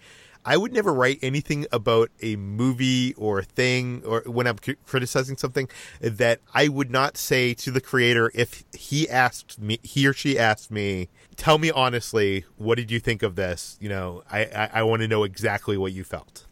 I 0.47 0.57
would 0.57 0.73
never 0.73 0.95
write 0.95 1.19
anything 1.23 1.67
about 1.73 2.11
a 2.23 2.37
movie 2.37 3.15
or 3.15 3.41
a 3.41 3.43
thing 3.43 4.03
or 4.07 4.23
when 4.27 4.47
I'm 4.47 4.59
c- 4.63 4.77
criticizing 4.87 5.37
something 5.37 5.69
that 6.01 6.41
I 6.55 6.69
would 6.69 6.89
not 6.89 7.17
say 7.17 7.53
to 7.55 7.73
the 7.73 7.81
creator 7.81 8.31
if 8.33 8.63
he 8.73 9.09
asked 9.09 9.61
me, 9.61 9.81
he 9.83 10.07
or 10.07 10.13
she 10.13 10.39
asked 10.39 10.71
me, 10.71 11.09
tell 11.35 11.59
me 11.59 11.73
honestly, 11.73 12.45
what 12.57 12.77
did 12.77 12.93
you 12.93 13.01
think 13.01 13.25
of 13.25 13.35
this? 13.35 13.77
You 13.81 13.89
know, 13.89 14.23
I, 14.31 14.45
I, 14.45 14.71
I 14.75 14.83
want 14.85 15.03
to 15.03 15.09
know 15.09 15.25
exactly 15.25 15.77
what 15.77 15.93
you 15.93 16.05
felt. 16.05 16.47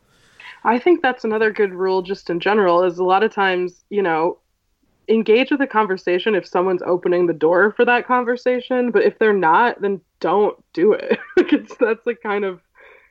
I 0.65 0.81
think 0.81 1.01
that's 1.01 1.25
another 1.25 1.53
good 1.53 1.73
rule 1.73 2.03
just 2.03 2.31
in 2.31 2.41
general 2.41 2.83
is 2.83 2.99
a 2.99 3.05
lot 3.05 3.23
of 3.23 3.33
times, 3.33 3.85
you 3.91 4.03
know, 4.03 4.39
engage 5.09 5.51
with 5.51 5.61
a 5.61 5.67
conversation 5.67 6.35
if 6.35 6.47
someone's 6.47 6.83
opening 6.83 7.27
the 7.27 7.33
door 7.33 7.73
for 7.73 7.85
that 7.85 8.07
conversation, 8.07 8.90
but 8.90 9.03
if 9.03 9.19
they're 9.19 9.33
not, 9.33 9.81
then 9.81 10.01
don't 10.21 10.57
do 10.73 10.93
it. 10.93 11.19
it's 11.37 11.77
that's 11.77 12.07
like 12.07 12.23
kind 12.23 12.45
of 12.45 12.61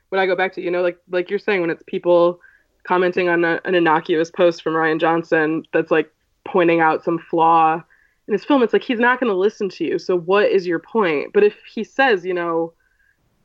what 0.10 0.20
I 0.20 0.26
go 0.26 0.36
back 0.36 0.54
to, 0.54 0.62
you 0.62 0.72
know, 0.72 0.82
like 0.82 0.98
like 1.10 1.30
you're 1.30 1.40
saying 1.40 1.62
when 1.62 1.70
it's 1.70 1.84
people 1.88 2.40
commenting 2.84 3.30
on 3.30 3.46
a, 3.46 3.62
an 3.66 3.76
innocuous 3.76 4.30
post 4.30 4.62
from 4.62 4.74
Rian 4.74 5.00
Johnson 5.00 5.64
that's 5.72 5.92
like 5.92 6.12
pointing 6.46 6.82
out 6.82 7.04
some 7.04 7.20
flaw 7.20 7.82
in 8.28 8.34
his 8.34 8.46
film, 8.46 8.64
it's 8.64 8.74
like 8.74 8.84
he's 8.84 9.00
not 9.00 9.20
going 9.20 9.32
to 9.32 9.38
listen 9.38 9.70
to 9.70 9.84
you. 9.84 10.00
So 10.00 10.18
what 10.18 10.50
is 10.50 10.66
your 10.66 10.80
point? 10.80 11.34
But 11.34 11.44
if 11.44 11.56
he 11.74 11.84
says, 11.84 12.26
you 12.26 12.34
know, 12.34 12.74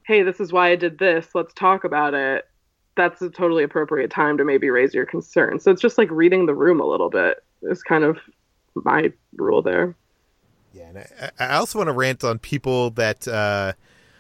hey, 0.06 0.22
this 0.22 0.40
is 0.40 0.52
why 0.52 0.70
I 0.70 0.76
did 0.76 0.98
this, 0.98 1.28
let's 1.34 1.52
talk 1.54 1.84
about 1.84 2.14
it. 2.14 2.48
That's 2.96 3.20
a 3.22 3.30
totally 3.30 3.64
appropriate 3.64 4.10
time 4.10 4.38
to 4.38 4.44
maybe 4.44 4.70
raise 4.70 4.94
your 4.94 5.06
concern. 5.06 5.60
So 5.60 5.70
it's 5.70 5.82
just 5.82 5.98
like 5.98 6.10
reading 6.10 6.46
the 6.46 6.54
room 6.54 6.80
a 6.80 6.86
little 6.86 7.10
bit 7.10 7.42
is 7.62 7.82
kind 7.82 8.04
of 8.04 8.18
my 8.84 9.12
rule 9.36 9.62
there. 9.62 9.94
Yeah, 10.72 10.88
and 10.88 10.98
I, 10.98 11.30
I 11.38 11.56
also 11.56 11.78
want 11.78 11.88
to 11.88 11.92
rant 11.92 12.24
on 12.24 12.38
people 12.38 12.90
that, 12.90 13.26
uh, 13.26 13.72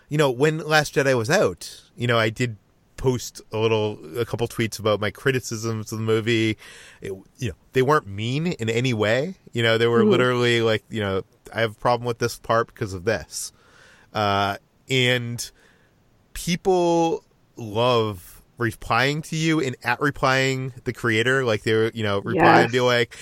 you 0.08 0.18
know, 0.18 0.30
when 0.30 0.58
Last 0.58 0.94
Jedi 0.94 1.16
was 1.16 1.30
out, 1.30 1.82
you 1.96 2.06
know, 2.06 2.18
I 2.18 2.30
did 2.30 2.56
post 2.96 3.40
a 3.52 3.58
little, 3.58 3.98
a 4.18 4.24
couple 4.24 4.48
tweets 4.48 4.78
about 4.78 5.00
my 5.00 5.10
criticisms 5.10 5.92
of 5.92 5.98
the 5.98 6.04
movie. 6.04 6.58
It, 7.00 7.12
you 7.38 7.48
know, 7.50 7.54
they 7.72 7.82
weren't 7.82 8.06
mean 8.06 8.48
in 8.48 8.68
any 8.68 8.92
way. 8.92 9.34
You 9.52 9.62
know, 9.62 9.78
they 9.78 9.86
were 9.86 10.00
mm-hmm. 10.00 10.10
literally 10.10 10.62
like, 10.62 10.84
you 10.90 11.00
know, 11.00 11.22
I 11.54 11.60
have 11.60 11.72
a 11.72 11.74
problem 11.74 12.06
with 12.06 12.18
this 12.18 12.38
part 12.38 12.66
because 12.66 12.94
of 12.94 13.04
this. 13.04 13.52
Uh, 14.12 14.56
and 14.88 15.50
people 16.32 17.24
love 17.56 18.42
replying 18.56 19.22
to 19.22 19.36
you 19.36 19.60
and 19.60 19.76
at 19.84 20.00
replying 20.00 20.72
the 20.84 20.92
creator, 20.92 21.44
like 21.44 21.62
they're, 21.62 21.90
you 21.92 22.02
know, 22.02 22.18
reply 22.18 22.56
yes. 22.56 22.64
and 22.64 22.72
be 22.72 22.80
like, 22.80 23.16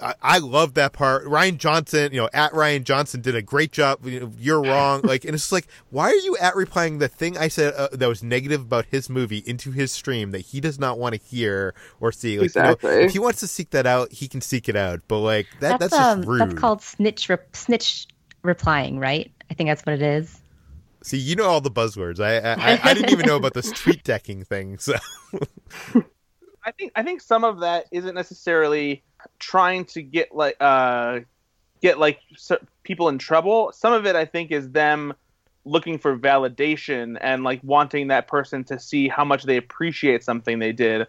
I, 0.00 0.14
I 0.22 0.38
love 0.38 0.74
that 0.74 0.92
part. 0.92 1.24
Rian 1.24 1.58
Johnson, 1.58 2.12
you 2.12 2.20
know, 2.20 2.28
at 2.32 2.52
Rian 2.52 2.84
Johnson 2.84 3.20
did 3.20 3.34
a 3.34 3.42
great 3.42 3.72
job. 3.72 4.04
You 4.04 4.54
are 4.54 4.62
wrong. 4.62 5.02
Like, 5.14 5.24
and 5.24 5.34
it's 5.34 5.52
like, 5.52 5.66
why 5.90 6.08
are 6.08 6.14
you 6.14 6.36
at 6.38 6.56
replying 6.56 6.98
the 6.98 7.08
thing 7.08 7.36
I 7.36 7.48
said 7.48 7.74
uh, 7.74 7.88
that 7.92 8.08
was 8.08 8.22
negative 8.22 8.62
about 8.62 8.86
his 8.86 9.10
movie 9.10 9.42
into 9.46 9.70
his 9.70 9.92
stream 9.92 10.30
that 10.30 10.40
he 10.40 10.60
does 10.60 10.78
not 10.78 10.98
want 10.98 11.14
to 11.14 11.20
hear 11.20 11.74
or 12.00 12.10
see? 12.10 12.38
Like, 12.38 12.46
exactly. 12.46 12.90
You 12.90 12.98
know, 12.98 13.04
if 13.04 13.12
he 13.12 13.18
wants 13.18 13.40
to 13.40 13.46
seek 13.46 13.70
that 13.70 13.86
out, 13.86 14.12
he 14.12 14.26
can 14.26 14.40
seek 14.40 14.68
it 14.68 14.76
out. 14.76 15.02
But 15.08 15.18
like 15.18 15.46
that, 15.60 15.78
that's, 15.78 15.92
that's 15.92 15.94
um, 15.94 16.18
just 16.20 16.28
rude. 16.28 16.40
That's 16.40 16.54
called 16.54 16.82
snitch, 16.82 17.28
re- 17.28 17.36
snitch 17.52 18.08
replying, 18.42 18.98
right? 18.98 19.30
I 19.50 19.54
think 19.54 19.68
that's 19.68 19.84
what 19.84 19.94
it 19.94 20.02
is. 20.02 20.40
See, 21.02 21.18
you 21.18 21.36
know 21.36 21.44
all 21.44 21.60
the 21.60 21.70
buzzwords. 21.70 22.18
I 22.18 22.38
I, 22.38 22.80
I 22.82 22.94
didn't 22.94 23.10
even 23.10 23.26
know 23.26 23.36
about 23.36 23.52
this 23.52 23.70
tweet 23.82 24.04
decking 24.04 24.42
thing. 24.44 24.78
So, 24.78 24.94
I 26.64 26.70
think 26.72 26.92
I 26.96 27.02
think 27.02 27.20
some 27.20 27.44
of 27.44 27.60
that 27.60 27.86
isn't 27.92 28.14
necessarily 28.14 29.04
trying 29.38 29.84
to 29.86 30.02
get 30.02 30.34
like 30.34 30.56
uh 30.60 31.20
get 31.80 31.98
like 31.98 32.20
people 32.82 33.08
in 33.08 33.18
trouble. 33.18 33.72
Some 33.72 33.92
of 33.92 34.06
it 34.06 34.16
I 34.16 34.24
think 34.24 34.50
is 34.50 34.70
them 34.70 35.14
looking 35.64 35.98
for 35.98 36.16
validation 36.16 37.16
and 37.20 37.42
like 37.42 37.60
wanting 37.62 38.08
that 38.08 38.28
person 38.28 38.64
to 38.64 38.78
see 38.78 39.08
how 39.08 39.24
much 39.24 39.44
they 39.44 39.56
appreciate 39.56 40.22
something 40.22 40.58
they 40.58 40.72
did 40.72 41.06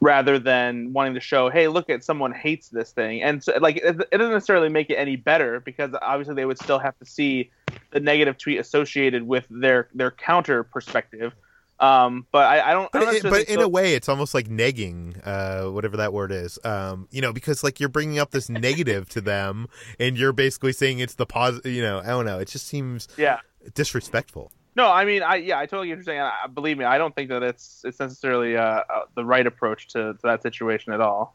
rather 0.00 0.38
than 0.38 0.92
wanting 0.92 1.14
to 1.14 1.20
show 1.20 1.50
hey 1.50 1.66
look 1.66 1.90
at 1.90 2.04
someone 2.04 2.32
hates 2.32 2.68
this 2.68 2.92
thing 2.92 3.20
and 3.20 3.42
so, 3.42 3.52
like 3.60 3.78
it, 3.78 4.00
it 4.12 4.18
doesn't 4.18 4.32
necessarily 4.32 4.68
make 4.68 4.90
it 4.90 4.94
any 4.94 5.16
better 5.16 5.58
because 5.58 5.90
obviously 6.00 6.34
they 6.34 6.44
would 6.44 6.58
still 6.58 6.78
have 6.78 6.96
to 6.98 7.04
see 7.04 7.50
the 7.90 7.98
negative 7.98 8.38
tweet 8.38 8.60
associated 8.60 9.26
with 9.26 9.44
their 9.50 9.88
their 9.94 10.12
counter 10.12 10.62
perspective 10.62 11.32
um, 11.80 12.26
but 12.32 12.44
I, 12.46 12.70
I 12.70 12.72
don't. 12.72 12.90
But, 12.90 13.02
I 13.02 13.04
don't 13.04 13.24
it, 13.26 13.30
but 13.30 13.42
in 13.48 13.60
a 13.60 13.68
way, 13.68 13.94
it's 13.94 14.08
almost 14.08 14.34
like 14.34 14.48
negging, 14.48 15.20
uh, 15.24 15.70
whatever 15.70 15.98
that 15.98 16.12
word 16.12 16.32
is. 16.32 16.58
Um, 16.64 17.08
you 17.10 17.20
know, 17.20 17.32
because 17.32 17.62
like 17.62 17.78
you're 17.78 17.88
bringing 17.88 18.18
up 18.18 18.30
this 18.32 18.48
negative 18.50 19.08
to 19.10 19.20
them, 19.20 19.68
and 19.98 20.16
you're 20.16 20.32
basically 20.32 20.72
saying 20.72 20.98
it's 20.98 21.14
the 21.14 21.26
positive. 21.26 21.72
You 21.72 21.82
know, 21.82 22.00
I 22.00 22.08
don't 22.08 22.26
know. 22.26 22.38
It 22.38 22.48
just 22.48 22.66
seems 22.66 23.08
yeah 23.16 23.40
disrespectful. 23.74 24.52
No, 24.78 24.88
I 24.90 25.04
mean, 25.04 25.22
I 25.22 25.36
yeah, 25.36 25.58
I 25.58 25.66
totally 25.66 25.90
understand. 25.90 26.20
I, 26.20 26.46
believe 26.46 26.78
me, 26.78 26.84
I 26.84 26.98
don't 26.98 27.14
think 27.14 27.30
that 27.30 27.42
it's 27.42 27.82
it's 27.84 27.98
necessarily 27.98 28.56
uh, 28.56 28.62
uh, 28.62 28.82
the 29.16 29.24
right 29.24 29.46
approach 29.46 29.88
to, 29.88 30.14
to 30.14 30.20
that 30.22 30.42
situation 30.42 30.92
at 30.92 31.00
all. 31.00 31.34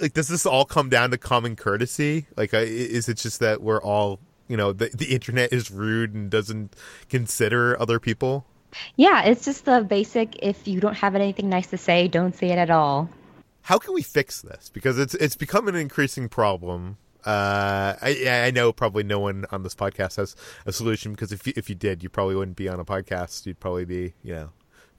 Like, 0.00 0.12
does 0.12 0.28
this 0.28 0.46
all 0.46 0.64
come 0.64 0.88
down 0.88 1.10
to 1.10 1.18
common 1.18 1.56
courtesy? 1.56 2.26
Like, 2.36 2.52
is 2.52 3.08
it 3.08 3.14
just 3.14 3.40
that 3.40 3.62
we're 3.62 3.82
all, 3.82 4.20
you 4.46 4.56
know, 4.58 4.72
the 4.72 4.90
the 4.92 5.06
internet 5.06 5.52
is 5.52 5.70
rude 5.70 6.14
and 6.14 6.30
doesn't 6.30 6.76
consider 7.08 7.80
other 7.80 7.98
people? 7.98 8.44
Yeah, 8.96 9.22
it's 9.24 9.44
just 9.44 9.64
the 9.64 9.82
basic 9.82 10.36
if 10.42 10.66
you 10.66 10.80
don't 10.80 10.96
have 10.96 11.14
anything 11.14 11.48
nice 11.48 11.68
to 11.68 11.78
say, 11.78 12.08
don't 12.08 12.34
say 12.34 12.50
it 12.50 12.58
at 12.58 12.70
all. 12.70 13.08
How 13.62 13.78
can 13.78 13.94
we 13.94 14.02
fix 14.02 14.40
this? 14.42 14.70
Because 14.72 14.98
it's 14.98 15.14
it's 15.14 15.36
become 15.36 15.68
an 15.68 15.74
increasing 15.74 16.28
problem. 16.28 16.96
Uh, 17.24 17.94
I 18.00 18.46
I 18.46 18.50
know 18.50 18.72
probably 18.72 19.02
no 19.02 19.20
one 19.20 19.44
on 19.50 19.62
this 19.62 19.74
podcast 19.74 20.16
has 20.16 20.34
a 20.64 20.72
solution 20.72 21.12
because 21.12 21.32
if 21.32 21.46
you, 21.46 21.52
if 21.56 21.68
you 21.68 21.74
did, 21.74 22.02
you 22.02 22.08
probably 22.08 22.34
wouldn't 22.34 22.56
be 22.56 22.68
on 22.68 22.80
a 22.80 22.84
podcast. 22.84 23.44
You'd 23.46 23.60
probably 23.60 23.84
be 23.84 24.14
you 24.22 24.34
know 24.34 24.50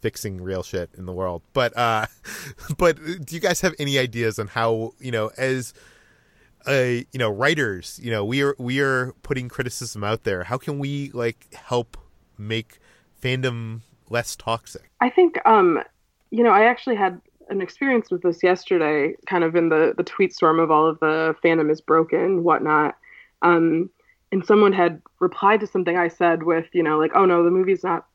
fixing 0.01 0.41
real 0.41 0.63
shit 0.63 0.89
in 0.97 1.05
the 1.05 1.13
world. 1.13 1.41
But 1.53 1.75
uh, 1.77 2.05
but 2.77 2.97
do 2.97 3.35
you 3.35 3.41
guys 3.41 3.61
have 3.61 3.73
any 3.79 3.97
ideas 3.97 4.37
on 4.37 4.47
how 4.47 4.93
you 4.99 5.11
know 5.11 5.31
as 5.37 5.73
uh, 6.67 6.73
you 6.73 7.05
know 7.15 7.29
writers 7.29 7.99
you 8.03 8.11
know 8.11 8.23
we 8.23 8.43
are 8.43 8.55
we 8.59 8.79
are 8.79 9.13
putting 9.23 9.49
criticism 9.49 10.03
out 10.03 10.23
there 10.23 10.43
how 10.43 10.57
can 10.57 10.77
we 10.77 11.09
like 11.11 11.51
help 11.55 11.97
make 12.37 12.77
fandom 13.21 13.81
less 14.09 14.35
toxic? 14.35 14.89
I 14.99 15.09
think, 15.09 15.37
um, 15.45 15.81
you 16.31 16.43
know, 16.43 16.51
I 16.51 16.65
actually 16.65 16.95
had 16.95 17.21
an 17.49 17.61
experience 17.61 18.09
with 18.09 18.21
this 18.21 18.41
yesterday, 18.41 19.15
kind 19.27 19.43
of 19.43 19.55
in 19.55 19.69
the 19.69 19.93
the 19.95 20.03
tweet 20.03 20.33
storm 20.33 20.59
of 20.59 20.71
all 20.71 20.87
of 20.87 20.99
the 20.99 21.35
fandom 21.43 21.71
is 21.71 21.81
broken, 21.81 22.43
whatnot. 22.43 22.97
Um, 23.41 23.89
and 24.31 24.45
someone 24.45 24.71
had 24.71 25.01
replied 25.19 25.59
to 25.59 25.67
something 25.67 25.97
I 25.97 26.07
said 26.07 26.43
with, 26.43 26.67
you 26.73 26.83
know, 26.83 26.97
like, 26.97 27.11
oh 27.13 27.25
no, 27.25 27.43
the 27.43 27.51
movie's 27.51 27.83
not 27.83 28.05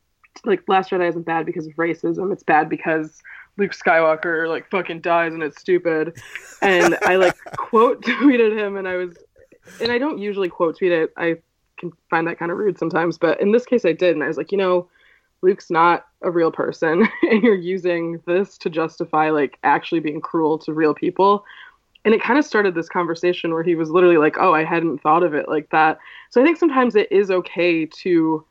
like 0.45 0.63
Last 0.67 0.91
Jedi 0.91 1.09
isn't 1.09 1.25
bad 1.25 1.45
because 1.45 1.67
of 1.67 1.73
racism. 1.73 2.31
It's 2.31 2.43
bad 2.43 2.69
because 2.69 3.21
Luke 3.57 3.71
Skywalker 3.71 4.47
like 4.47 4.69
fucking 4.69 5.01
dies 5.01 5.33
and 5.33 5.43
it's 5.43 5.59
stupid. 5.59 6.19
And 6.61 6.97
I 7.05 7.15
like 7.15 7.37
quote 7.57 8.01
tweeted 8.01 8.57
him, 8.57 8.77
and 8.77 8.87
I 8.87 8.95
was, 8.95 9.17
and 9.81 9.91
I 9.91 9.97
don't 9.97 10.19
usually 10.19 10.49
quote 10.49 10.77
tweet 10.77 10.91
it. 10.91 11.13
I 11.17 11.37
can 11.77 11.91
find 12.09 12.27
that 12.27 12.39
kind 12.39 12.51
of 12.51 12.57
rude 12.57 12.79
sometimes, 12.79 13.17
but 13.17 13.39
in 13.39 13.51
this 13.51 13.65
case 13.65 13.85
I 13.85 13.93
did, 13.93 14.15
and 14.15 14.23
I 14.23 14.27
was 14.27 14.37
like, 14.37 14.51
you 14.51 14.57
know, 14.57 14.89
Luke's 15.41 15.69
not 15.69 16.05
a 16.21 16.31
real 16.31 16.51
person 16.51 17.07
and 17.23 17.43
you're 17.43 17.55
using 17.55 18.21
this 18.25 18.57
to 18.59 18.69
justify 18.69 19.29
like 19.29 19.57
actually 19.63 19.99
being 19.99 20.21
cruel 20.21 20.57
to 20.59 20.73
real 20.73 20.93
people. 20.93 21.45
And 22.05 22.13
it 22.13 22.21
kind 22.21 22.39
of 22.39 22.45
started 22.45 22.73
this 22.73 22.89
conversation 22.89 23.53
where 23.53 23.63
he 23.63 23.75
was 23.75 23.89
literally 23.89 24.17
like, 24.17 24.37
"Oh, 24.39 24.53
I 24.53 24.63
hadn't 24.63 24.99
thought 24.99 25.23
of 25.23 25.33
it 25.33 25.49
like 25.49 25.69
that." 25.71 25.99
So 26.29 26.41
I 26.41 26.45
think 26.45 26.57
sometimes 26.57 26.95
it 26.95 27.11
is 27.11 27.29
okay 27.29 27.85
to 27.85 28.45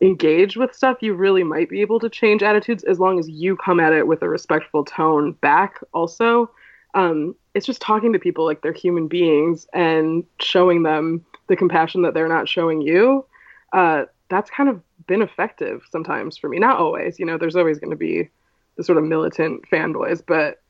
engage 0.00 0.56
with 0.56 0.74
stuff. 0.74 0.98
You 1.00 1.14
really 1.14 1.42
might 1.42 1.68
be 1.68 1.80
able 1.80 1.98
to 2.00 2.08
change 2.08 2.42
attitudes 2.42 2.84
as 2.84 3.00
long 3.00 3.18
as 3.18 3.28
you 3.28 3.56
come 3.56 3.80
at 3.80 3.92
it 3.92 4.06
with 4.06 4.22
a 4.22 4.28
respectful 4.28 4.84
tone 4.84 5.32
back 5.32 5.80
also. 5.92 6.50
Um, 6.94 7.34
it's 7.54 7.66
just 7.66 7.82
talking 7.82 8.12
to 8.12 8.18
people 8.18 8.44
like 8.44 8.62
they're 8.62 8.72
human 8.72 9.08
beings 9.08 9.66
and 9.72 10.24
showing 10.40 10.82
them 10.82 11.24
the 11.48 11.56
compassion 11.56 12.02
that 12.02 12.14
they're 12.14 12.28
not 12.28 12.48
showing 12.48 12.80
you. 12.80 13.24
Uh, 13.72 14.04
that's 14.28 14.50
kind 14.50 14.68
of 14.68 14.80
been 15.10 15.22
effective 15.22 15.82
sometimes 15.90 16.38
for 16.38 16.48
me. 16.48 16.60
Not 16.60 16.78
always, 16.78 17.18
you 17.18 17.26
know, 17.26 17.36
there's 17.36 17.56
always 17.56 17.80
going 17.80 17.90
to 17.90 17.96
be 17.96 18.30
the 18.76 18.84
sort 18.84 18.96
of 18.96 19.02
militant 19.02 19.64
fanboys, 19.68 20.22
but 20.24 20.62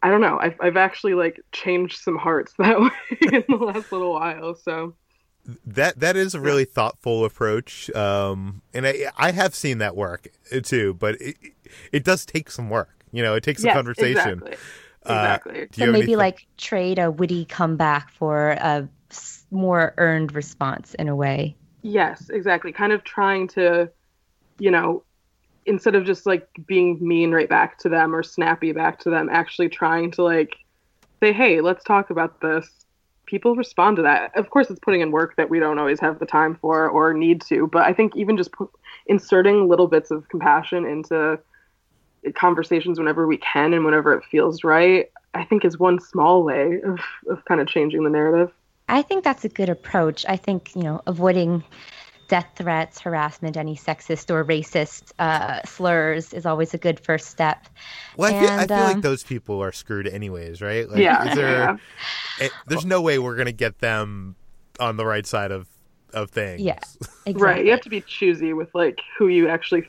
I 0.00 0.10
don't 0.10 0.20
know. 0.20 0.38
I've, 0.40 0.54
I've 0.60 0.76
actually 0.76 1.14
like 1.14 1.40
changed 1.50 1.98
some 1.98 2.16
hearts 2.16 2.54
that 2.58 2.80
way 2.80 2.90
in 3.20 3.44
the 3.48 3.56
last 3.56 3.90
little 3.90 4.12
while. 4.12 4.54
So 4.54 4.94
that 5.66 5.98
that 5.98 6.16
is 6.16 6.36
a 6.36 6.40
really 6.40 6.64
thoughtful 6.64 7.24
approach, 7.24 7.90
um, 7.94 8.62
and 8.72 8.86
I 8.86 9.10
I 9.18 9.32
have 9.32 9.54
seen 9.54 9.78
that 9.78 9.94
work 9.94 10.28
uh, 10.50 10.60
too, 10.60 10.94
but 10.94 11.20
it 11.20 11.36
it 11.92 12.04
does 12.04 12.24
take 12.24 12.50
some 12.50 12.70
work. 12.70 13.04
You 13.12 13.22
know, 13.22 13.34
it 13.34 13.42
takes 13.42 13.62
yes, 13.62 13.72
a 13.72 13.74
conversation. 13.74 14.38
Exactly. 14.38 14.56
Uh, 15.04 15.36
exactly. 15.42 15.68
so 15.72 15.92
maybe 15.92 16.16
like 16.16 16.46
trade 16.56 16.98
a 16.98 17.10
witty 17.10 17.44
comeback 17.44 18.10
for 18.10 18.52
a 18.52 18.88
more 19.50 19.92
earned 19.98 20.34
response 20.34 20.94
in 20.94 21.08
a 21.08 21.16
way. 21.16 21.56
Yes, 21.84 22.30
exactly. 22.30 22.72
Kind 22.72 22.92
of 22.92 23.04
trying 23.04 23.46
to, 23.48 23.90
you 24.58 24.70
know, 24.70 25.04
instead 25.66 25.94
of 25.94 26.06
just 26.06 26.24
like 26.24 26.48
being 26.66 26.98
mean 27.06 27.30
right 27.30 27.48
back 27.48 27.78
to 27.80 27.90
them 27.90 28.14
or 28.14 28.22
snappy 28.22 28.72
back 28.72 28.98
to 29.00 29.10
them, 29.10 29.28
actually 29.30 29.68
trying 29.68 30.10
to 30.12 30.22
like 30.22 30.56
say, 31.22 31.30
hey, 31.30 31.60
let's 31.60 31.84
talk 31.84 32.08
about 32.08 32.40
this. 32.40 32.86
People 33.26 33.54
respond 33.54 33.96
to 33.96 34.02
that. 34.02 34.34
Of 34.34 34.48
course, 34.48 34.70
it's 34.70 34.80
putting 34.80 35.02
in 35.02 35.10
work 35.10 35.36
that 35.36 35.50
we 35.50 35.60
don't 35.60 35.78
always 35.78 36.00
have 36.00 36.18
the 36.18 36.26
time 36.26 36.56
for 36.58 36.88
or 36.88 37.12
need 37.12 37.42
to, 37.42 37.66
but 37.66 37.82
I 37.82 37.92
think 37.92 38.16
even 38.16 38.38
just 38.38 38.50
inserting 39.06 39.68
little 39.68 39.86
bits 39.86 40.10
of 40.10 40.26
compassion 40.30 40.86
into 40.86 41.38
conversations 42.34 42.98
whenever 42.98 43.26
we 43.26 43.36
can 43.36 43.74
and 43.74 43.84
whenever 43.84 44.14
it 44.14 44.24
feels 44.30 44.64
right, 44.64 45.10
I 45.34 45.44
think 45.44 45.66
is 45.66 45.78
one 45.78 46.00
small 46.00 46.44
way 46.44 46.80
of, 46.82 46.98
of 47.28 47.44
kind 47.44 47.60
of 47.60 47.68
changing 47.68 48.04
the 48.04 48.10
narrative. 48.10 48.50
I 48.88 49.02
think 49.02 49.24
that's 49.24 49.44
a 49.44 49.48
good 49.48 49.68
approach. 49.68 50.24
I 50.28 50.36
think, 50.36 50.74
you 50.74 50.82
know, 50.82 51.00
avoiding 51.06 51.64
death 52.28 52.48
threats, 52.56 53.00
harassment, 53.00 53.56
any 53.56 53.76
sexist 53.76 54.30
or 54.30 54.44
racist 54.44 55.12
uh, 55.18 55.62
slurs 55.64 56.32
is 56.32 56.46
always 56.46 56.74
a 56.74 56.78
good 56.78 57.00
first 57.00 57.28
step. 57.28 57.66
Well, 58.16 58.34
I 58.34 58.40
feel, 58.40 58.50
I 58.50 58.66
feel 58.66 58.76
um, 58.76 58.92
like 58.94 59.02
those 59.02 59.22
people 59.22 59.62
are 59.62 59.72
screwed 59.72 60.06
anyways, 60.06 60.60
right? 60.62 60.88
Like, 60.88 60.98
yeah. 60.98 61.34
There, 61.34 61.50
yeah. 61.50 61.76
It, 62.40 62.52
there's 62.66 62.86
no 62.86 63.00
way 63.02 63.18
we're 63.18 63.36
going 63.36 63.46
to 63.46 63.52
get 63.52 63.78
them 63.78 64.36
on 64.80 64.96
the 64.96 65.06
right 65.06 65.26
side 65.26 65.50
of, 65.50 65.68
of 66.12 66.30
things. 66.30 66.60
Yeah. 66.60 66.78
Exactly. 67.26 67.34
Right. 67.36 67.64
You 67.64 67.70
have 67.70 67.80
to 67.82 67.90
be 67.90 68.00
choosy 68.02 68.52
with 68.52 68.74
like 68.74 69.00
who 69.18 69.28
you 69.28 69.48
actually 69.48 69.88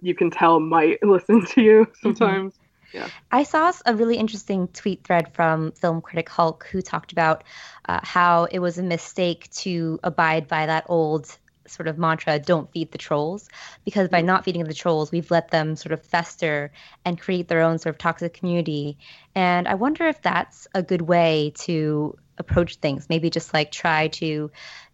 you 0.00 0.14
can 0.14 0.30
tell 0.30 0.60
might 0.60 1.02
listen 1.02 1.44
to 1.46 1.62
you 1.62 1.86
sometimes. 2.02 2.54
Mm-hmm. 2.54 2.62
Yeah. 2.92 3.08
I 3.30 3.44
saw 3.44 3.72
a 3.86 3.94
really 3.94 4.16
interesting 4.16 4.68
tweet 4.68 5.04
thread 5.04 5.32
from 5.34 5.72
film 5.72 6.00
critic 6.00 6.28
Hulk 6.28 6.66
who 6.70 6.82
talked 6.82 7.12
about 7.12 7.44
uh, 7.86 8.00
how 8.02 8.44
it 8.44 8.58
was 8.58 8.78
a 8.78 8.82
mistake 8.82 9.50
to 9.52 9.98
abide 10.02 10.48
by 10.48 10.66
that 10.66 10.86
old 10.88 11.36
sort 11.66 11.88
of 11.88 11.96
mantra 11.96 12.38
don't 12.38 12.70
feed 12.72 12.90
the 12.90 12.98
trolls 12.98 13.48
because 13.84 14.08
by 14.08 14.20
not 14.20 14.44
feeding 14.44 14.64
the 14.64 14.74
trolls 14.74 15.12
we've 15.12 15.30
let 15.30 15.50
them 15.50 15.76
sort 15.76 15.92
of 15.92 16.02
fester 16.02 16.72
and 17.04 17.20
create 17.20 17.46
their 17.48 17.62
own 17.62 17.78
sort 17.78 17.94
of 17.94 17.98
toxic 17.98 18.34
community. 18.34 18.98
And 19.34 19.66
i 19.68 19.74
wonder 19.74 20.06
if 20.06 20.20
that's 20.20 20.66
a 20.74 20.82
good 20.82 21.02
way 21.02 21.52
to 21.60 22.18
approach 22.38 22.76
things. 22.76 23.08
Maybe 23.08 23.30
just 23.30 23.54
like 23.54 23.70
try 23.70 24.08
to 24.08 24.50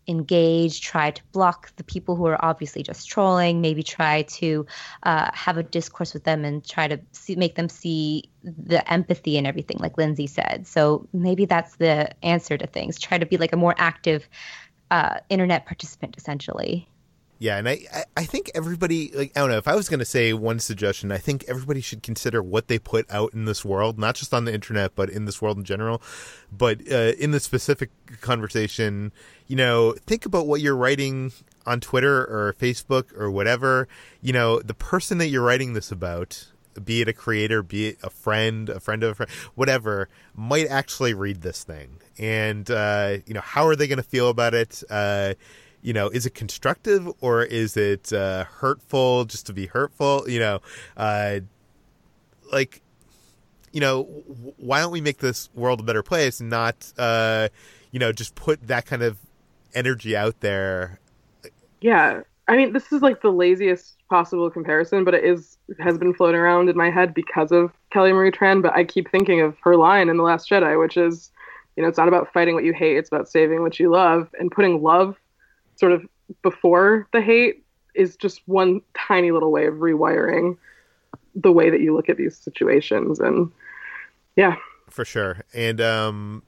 engage 0.09 0.81
try 0.81 1.11
to 1.11 1.23
block 1.33 1.71
the 1.77 1.85
people 1.85 2.17
who 2.17 2.27
are 2.27 2.43
obviously 2.45 2.83
just 2.83 3.09
trolling 3.09 3.61
maybe 3.61 3.83
try 3.83 4.23
to 4.23 4.67
uh, 5.03 5.31
have 5.35 5.57
a 5.57 5.63
discourse 5.63 6.15
with 6.15 6.25
them 6.25 6.45
and 6.45 6.67
try 6.67 6.89
to 6.89 6.99
see, 7.13 7.37
make 7.37 7.55
them 7.55 7.69
see 7.69 8.25
the 8.43 8.91
empathy 8.91 9.37
and 9.37 9.47
everything 9.47 9.77
like 9.79 9.97
lindsey 9.99 10.27
said 10.27 10.67
so 10.67 11.07
maybe 11.13 11.45
that's 11.45 11.77
the 11.77 12.11
answer 12.25 12.57
to 12.57 12.67
things 12.67 12.99
try 12.99 13.19
to 13.19 13.27
be 13.27 13.37
like 13.37 13.53
a 13.53 13.57
more 13.57 13.75
active 13.79 14.29
uh, 14.91 15.19
internet 15.29 15.67
participant 15.67 16.17
essentially. 16.17 16.89
Yeah, 17.41 17.57
and 17.57 17.69
I, 17.69 17.87
I 18.17 18.25
think 18.25 18.51
everybody 18.55 19.13
like 19.15 19.33
I 19.37 19.41
don't 19.41 19.51
know 19.51 19.59
if 19.59 19.69
I 19.69 19.77
was 19.77 19.89
going 19.89 20.01
to 20.01 20.05
say 20.05 20.33
one 20.33 20.59
suggestion, 20.59 21.13
I 21.13 21.19
think 21.19 21.45
everybody 21.47 21.81
should 21.81 22.03
consider 22.03 22.43
what 22.43 22.67
they 22.67 22.81
put 22.81 23.09
out 23.11 23.33
in 23.33 23.45
this 23.45 23.65
world, 23.65 23.97
not 23.99 24.17
just 24.17 24.35
on 24.35 24.45
the 24.45 24.53
internet, 24.53 24.97
but 24.97 25.09
in 25.09 25.25
this 25.25 25.41
world 25.41 25.57
in 25.57 25.65
general. 25.65 26.03
But 26.51 26.81
uh, 26.91 27.13
in 27.19 27.31
the 27.31 27.39
specific 27.39 27.91
conversation, 28.21 29.13
you 29.47 29.55
know, 29.55 29.93
think 29.93 30.27
about 30.27 30.49
what 30.49 30.61
you're 30.61 30.77
writing 30.77 31.33
on 31.65 31.79
Twitter 31.79 32.23
or 32.23 32.57
Facebook 32.59 33.17
or 33.17 33.31
whatever. 33.31 33.87
You 34.21 34.33
know, 34.33 34.59
the 34.59 34.75
person 34.75 35.19
that 35.19 35.29
you're 35.29 35.45
writing 35.45 35.75
this 35.75 35.93
about 35.93 36.49
be 36.85 37.01
it 37.01 37.09
a 37.09 37.13
creator, 37.13 37.63
be 37.63 37.89
it 37.89 37.99
a 38.03 38.11
friend, 38.11 38.69
a 38.69 38.81
friend 38.81 39.03
of 39.03 39.11
a 39.11 39.15
friend, 39.15 39.31
whatever, 39.55 40.09
might 40.35 40.67
actually 40.69 41.15
read 41.15 41.43
this 41.43 41.65
thing. 41.65 41.99
And, 42.19 42.71
uh, 42.71 43.19
you 43.27 43.35
know, 43.35 43.41
how 43.41 43.67
are 43.67 43.77
they 43.77 43.87
going 43.89 43.99
to 43.99 44.03
feel 44.03 44.29
about 44.29 44.55
it? 44.55 44.83
Uh, 44.89 45.35
you 45.89 45.95
know, 45.95 46.11
is 46.11 46.27
it 46.27 46.35
constructive 46.35 47.11
or 47.23 47.43
is 47.43 47.75
it 47.75 48.13
uh, 48.13 48.45
hurtful 48.45 49.25
just 49.25 49.47
to 49.47 49.55
be 49.55 49.65
hurtful? 49.65 50.29
You 50.29 50.39
know, 50.39 50.61
uh, 50.99 51.41
like, 52.53 52.83
you 53.73 53.81
know, 53.81 54.03
why 54.59 54.81
don't 54.81 54.93
we 54.93 55.01
make 55.01 55.17
this 55.17 55.49
world 55.55 55.81
a 55.81 55.83
better 55.83 56.03
place 56.03 56.41
and 56.41 56.51
not, 56.51 56.93
uh, 56.99 57.49
you 57.91 57.99
know, 57.99 58.13
just 58.13 58.35
put 58.35 58.67
that 58.67 58.85
kind 58.85 59.03
of 59.03 59.17
energy 59.75 60.15
out 60.15 60.41
there? 60.41 61.01
Yeah. 61.81 62.21
I 62.49 62.57
mean, 62.59 62.75
this 62.75 62.93
is 62.93 63.01
like 63.01 63.23
the 63.23 63.33
laziest 63.33 63.97
possible 64.11 64.51
comparison, 64.51 65.05
but 65.05 65.15
it 65.15 65.25
is 65.25 65.57
has 65.81 65.97
been 65.97 66.13
floating 66.13 66.39
around 66.39 66.69
in 66.69 66.77
my 66.77 66.91
head 66.91 67.15
because 67.15 67.51
of 67.51 67.73
Kelly 67.91 68.13
Marie 68.13 68.31
Tran. 68.31 68.61
But 68.61 68.75
I 68.75 68.85
keep 68.85 69.11
thinking 69.11 69.41
of 69.41 69.57
her 69.63 69.75
line 69.75 70.11
in 70.11 70.19
The 70.19 70.23
Last 70.23 70.51
Jedi, 70.51 70.79
which 70.79 70.99
is, 70.99 71.33
you 71.77 71.83
know, 71.83 71.89
it's 71.89 71.97
not 71.97 72.09
about 72.09 72.31
fighting 72.31 72.55
what 72.55 72.65
you 72.65 72.75
hate; 72.75 72.99
it's 72.99 73.09
about 73.09 73.27
saving 73.27 73.63
what 73.63 73.81
you 73.81 73.91
love. 73.91 74.29
And 74.39 74.51
putting 74.51 74.83
love 74.83 75.17
sort 75.79 75.93
of 75.93 76.07
before 76.43 77.09
the 77.13 77.21
hate 77.21 77.65
is 77.95 78.17
just 78.17 78.43
one 78.47 78.81
tiny 78.97 79.31
little 79.31 79.51
way 79.51 79.67
of 79.67 79.75
rewiring 79.75 80.57
the 81.35 81.53
way 81.53 81.71
that 81.71 81.81
you 81.81 81.95
look 81.95 82.09
at 82.09 82.17
these 82.17 82.37
situations. 82.37 83.21
And 83.21 83.51
yeah, 84.37 84.57
for 84.89 85.05
sure. 85.05 85.45
And 85.55 85.81
um, 85.81 86.43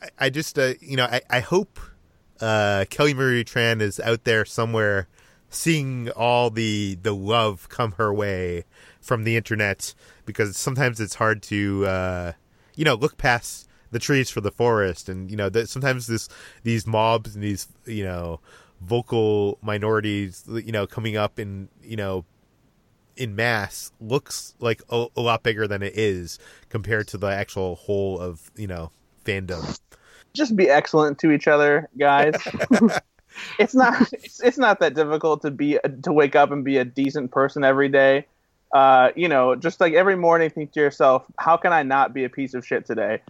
I, 0.00 0.08
I 0.18 0.30
just, 0.30 0.58
uh, 0.58 0.74
you 0.80 0.96
know, 0.96 1.04
I, 1.04 1.22
I 1.30 1.40
hope 1.40 1.80
uh, 2.40 2.84
Kelly 2.90 3.14
Marie 3.14 3.44
Tran 3.44 3.80
is 3.80 3.98
out 4.00 4.24
there 4.24 4.44
somewhere 4.44 5.08
seeing 5.50 6.10
all 6.10 6.50
the 6.50 6.98
the 7.02 7.14
love 7.14 7.68
come 7.68 7.92
her 7.92 8.12
way 8.12 8.64
from 9.00 9.24
the 9.24 9.36
internet 9.36 9.94
because 10.26 10.56
sometimes 10.56 11.00
it's 11.00 11.14
hard 11.14 11.42
to 11.42 11.86
uh, 11.86 12.32
you 12.74 12.84
know 12.84 12.94
look 12.94 13.16
past 13.16 13.68
the 13.94 13.98
trees 13.98 14.28
for 14.28 14.40
the 14.40 14.50
forest 14.50 15.08
and 15.08 15.30
you 15.30 15.36
know 15.36 15.48
that 15.48 15.68
sometimes 15.68 16.06
this 16.06 16.28
these 16.62 16.86
mobs 16.86 17.34
and 17.34 17.42
these 17.42 17.68
you 17.86 18.04
know 18.04 18.40
vocal 18.82 19.58
minorities 19.62 20.44
you 20.48 20.72
know 20.72 20.86
coming 20.86 21.16
up 21.16 21.38
in 21.38 21.68
you 21.82 21.96
know 21.96 22.24
in 23.16 23.34
mass 23.34 23.92
looks 24.00 24.54
like 24.58 24.82
a, 24.90 25.06
a 25.16 25.20
lot 25.20 25.42
bigger 25.42 25.66
than 25.66 25.82
it 25.82 25.96
is 25.96 26.38
compared 26.68 27.08
to 27.08 27.16
the 27.16 27.28
actual 27.28 27.76
whole 27.76 28.20
of 28.20 28.50
you 28.56 28.66
know 28.66 28.90
fandom 29.24 29.80
just 30.34 30.56
be 30.56 30.68
excellent 30.68 31.18
to 31.18 31.30
each 31.30 31.48
other 31.48 31.88
guys 31.96 32.34
it's 33.58 33.74
not 33.74 34.12
it's, 34.12 34.40
it's 34.42 34.58
not 34.58 34.80
that 34.80 34.94
difficult 34.94 35.42
to 35.42 35.50
be 35.50 35.78
to 36.02 36.12
wake 36.12 36.36
up 36.36 36.50
and 36.50 36.64
be 36.64 36.78
a 36.78 36.84
decent 36.84 37.30
person 37.30 37.64
every 37.64 37.88
day. 37.88 38.26
Uh, 38.72 39.10
you 39.14 39.28
know, 39.28 39.54
just 39.54 39.80
like 39.80 39.92
every 39.92 40.16
morning, 40.16 40.50
think 40.50 40.72
to 40.72 40.80
yourself, 40.80 41.24
how 41.38 41.56
can 41.56 41.72
I 41.72 41.84
not 41.84 42.12
be 42.12 42.24
a 42.24 42.28
piece 42.28 42.54
of 42.54 42.66
shit 42.66 42.84
today? 42.84 43.20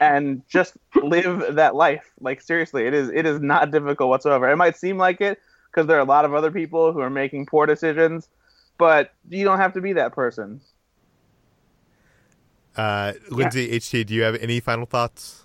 And 0.00 0.42
just 0.48 0.76
live 1.02 1.56
that 1.56 1.74
life. 1.74 2.10
Like 2.20 2.40
seriously, 2.40 2.86
it 2.86 2.94
is 2.94 3.08
it 3.08 3.26
is 3.26 3.40
not 3.40 3.70
difficult 3.70 4.10
whatsoever. 4.10 4.50
It 4.50 4.56
might 4.56 4.76
seem 4.76 4.98
like 4.98 5.20
it 5.20 5.38
because 5.70 5.86
there 5.86 5.96
are 5.96 6.00
a 6.00 6.04
lot 6.04 6.24
of 6.24 6.34
other 6.34 6.50
people 6.50 6.92
who 6.92 7.00
are 7.00 7.10
making 7.10 7.46
poor 7.46 7.66
decisions, 7.66 8.28
but 8.78 9.12
you 9.28 9.44
don't 9.44 9.58
have 9.58 9.72
to 9.74 9.80
be 9.80 9.94
that 9.94 10.12
person. 10.12 10.60
Uh, 12.76 13.12
Lindsey 13.30 13.64
yeah. 13.64 13.76
HT, 13.76 14.06
do 14.06 14.14
you 14.14 14.22
have 14.22 14.36
any 14.36 14.60
final 14.60 14.86
thoughts? 14.86 15.44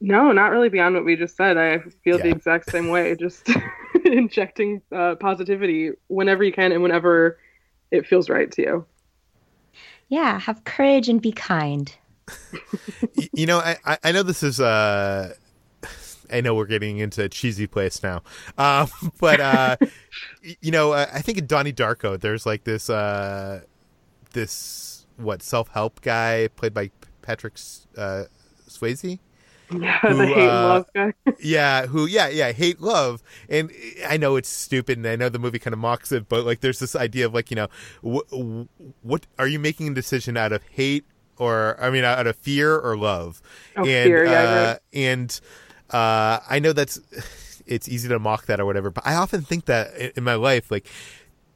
No, 0.00 0.32
not 0.32 0.50
really 0.50 0.68
beyond 0.68 0.94
what 0.94 1.04
we 1.04 1.16
just 1.16 1.36
said. 1.36 1.56
I 1.56 1.78
feel 2.02 2.18
yeah. 2.18 2.24
the 2.24 2.30
exact 2.30 2.70
same 2.70 2.88
way. 2.88 3.14
Just 3.16 3.48
injecting 4.04 4.82
uh, 4.92 5.14
positivity 5.16 5.92
whenever 6.08 6.44
you 6.44 6.52
can 6.52 6.72
and 6.72 6.82
whenever 6.82 7.38
it 7.90 8.06
feels 8.06 8.28
right 8.28 8.50
to 8.52 8.62
you. 8.62 8.86
Yeah, 10.08 10.38
have 10.38 10.64
courage 10.64 11.08
and 11.08 11.20
be 11.20 11.32
kind. 11.32 11.94
You 13.32 13.46
know, 13.46 13.58
I, 13.58 13.98
I 14.02 14.12
know 14.12 14.22
this 14.22 14.42
is 14.42 14.60
uh 14.60 15.34
I 16.30 16.40
know 16.40 16.54
we're 16.54 16.66
getting 16.66 16.98
into 16.98 17.22
a 17.22 17.28
cheesy 17.28 17.66
place 17.66 18.02
now, 18.02 18.22
um, 18.58 18.88
but 19.20 19.40
uh, 19.40 19.76
you 20.60 20.70
know, 20.70 20.92
uh, 20.92 21.06
I 21.12 21.20
think 21.20 21.38
in 21.38 21.46
Donnie 21.46 21.72
Darko, 21.72 22.18
there's 22.18 22.46
like 22.46 22.64
this 22.64 22.88
uh, 22.90 23.62
this 24.32 25.06
what 25.16 25.42
self 25.42 25.68
help 25.68 26.00
guy 26.00 26.48
played 26.56 26.74
by 26.74 26.90
Patrick 27.22 27.54
uh, 27.96 28.24
Swayze. 28.68 29.18
Yeah, 29.70 29.98
who, 30.00 30.16
the 30.16 30.26
hate 30.26 30.48
uh, 30.48 30.68
love 30.68 30.86
guy. 30.94 31.12
yeah, 31.40 31.86
who 31.86 32.06
yeah, 32.06 32.28
yeah, 32.28 32.52
hate 32.52 32.80
love. 32.80 33.22
And 33.48 33.70
I 34.06 34.16
know 34.16 34.36
it's 34.36 34.48
stupid 34.48 34.98
and 34.98 35.06
I 35.06 35.16
know 35.16 35.28
the 35.28 35.38
movie 35.38 35.58
kind 35.58 35.72
of 35.72 35.80
mocks 35.80 36.12
it, 36.12 36.28
but 36.28 36.44
like 36.44 36.60
there's 36.60 36.78
this 36.78 36.94
idea 36.94 37.26
of 37.26 37.34
like, 37.34 37.50
you 37.50 37.56
know, 37.56 37.68
wh- 38.02 38.66
what 39.02 39.26
are 39.38 39.48
you 39.48 39.58
making 39.58 39.88
a 39.88 39.94
decision 39.94 40.36
out 40.36 40.52
of 40.52 40.62
hate 40.64 41.06
or 41.38 41.76
I 41.80 41.90
mean 41.90 42.04
out 42.04 42.26
of 42.26 42.36
fear 42.36 42.76
or 42.78 42.96
love? 42.96 43.42
Oh, 43.76 43.84
and 43.84 44.08
fear, 44.08 44.24
yeah, 44.24 44.40
uh, 44.40 44.66
right. 44.66 44.78
and 44.92 45.40
uh 45.90 46.40
I 46.48 46.58
know 46.58 46.72
that's 46.72 47.00
it's 47.66 47.88
easy 47.88 48.08
to 48.08 48.18
mock 48.18 48.46
that 48.46 48.60
or 48.60 48.66
whatever, 48.66 48.90
but 48.90 49.06
I 49.06 49.14
often 49.14 49.42
think 49.42 49.66
that 49.66 49.94
in, 49.96 50.12
in 50.16 50.24
my 50.24 50.34
life 50.34 50.70
like 50.70 50.88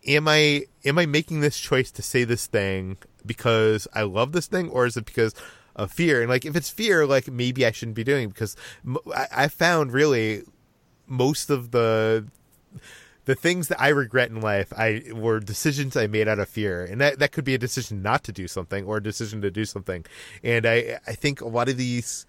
am 0.07 0.29
I 0.29 0.65
am 0.85 0.99
I 0.99 1.07
making 1.07 1.41
this 1.41 1.59
choice 1.59 1.91
to 1.93 2.03
say 2.03 2.25
this 2.25 2.47
thing 2.47 2.97
because 3.27 3.87
I 3.95 4.03
love 4.03 4.33
this 4.33 4.47
thing 4.47 4.69
or 4.71 4.87
is 4.87 4.97
it 4.97 5.05
because 5.05 5.35
of 5.79 5.93
fear. 5.93 6.21
And 6.21 6.29
like, 6.29 6.45
if 6.45 6.57
it's 6.57 6.69
fear, 6.69 7.07
like 7.07 7.29
maybe 7.29 7.65
I 7.65 7.71
shouldn't 7.71 7.95
be 7.95 8.05
doing 8.05 8.25
it 8.25 8.35
because 8.35 8.57
I, 9.15 9.27
I 9.33 9.49
found 9.49 9.93
really 9.93 10.43
most 11.07 11.49
of 11.49 11.71
the 11.71 12.27
the 13.29 13.35
things 13.35 13.69
that 13.69 13.79
I 13.79 13.89
regret 13.89 14.31
in 14.31 14.41
life, 14.41 14.73
I 14.75 15.03
were 15.13 15.39
decisions 15.39 15.99
I 15.99 16.07
made 16.07 16.29
out 16.29 16.39
of 16.39 16.49
fear, 16.49 16.83
and 16.83 16.99
that 17.03 17.19
that 17.19 17.31
could 17.31 17.45
be 17.45 17.55
a 17.55 17.59
decision 17.59 18.01
not 18.01 18.25
to 18.25 18.33
do 18.33 18.49
something 18.49 18.87
or 18.87 18.97
a 18.97 19.03
decision 19.03 19.43
to 19.43 19.51
do 19.51 19.67
something. 19.67 20.07
And 20.43 20.65
I 20.65 20.99
I 21.07 21.13
think 21.13 21.43
a 21.43 21.47
lot 21.47 21.69
of 21.69 21.77
these, 21.77 22.25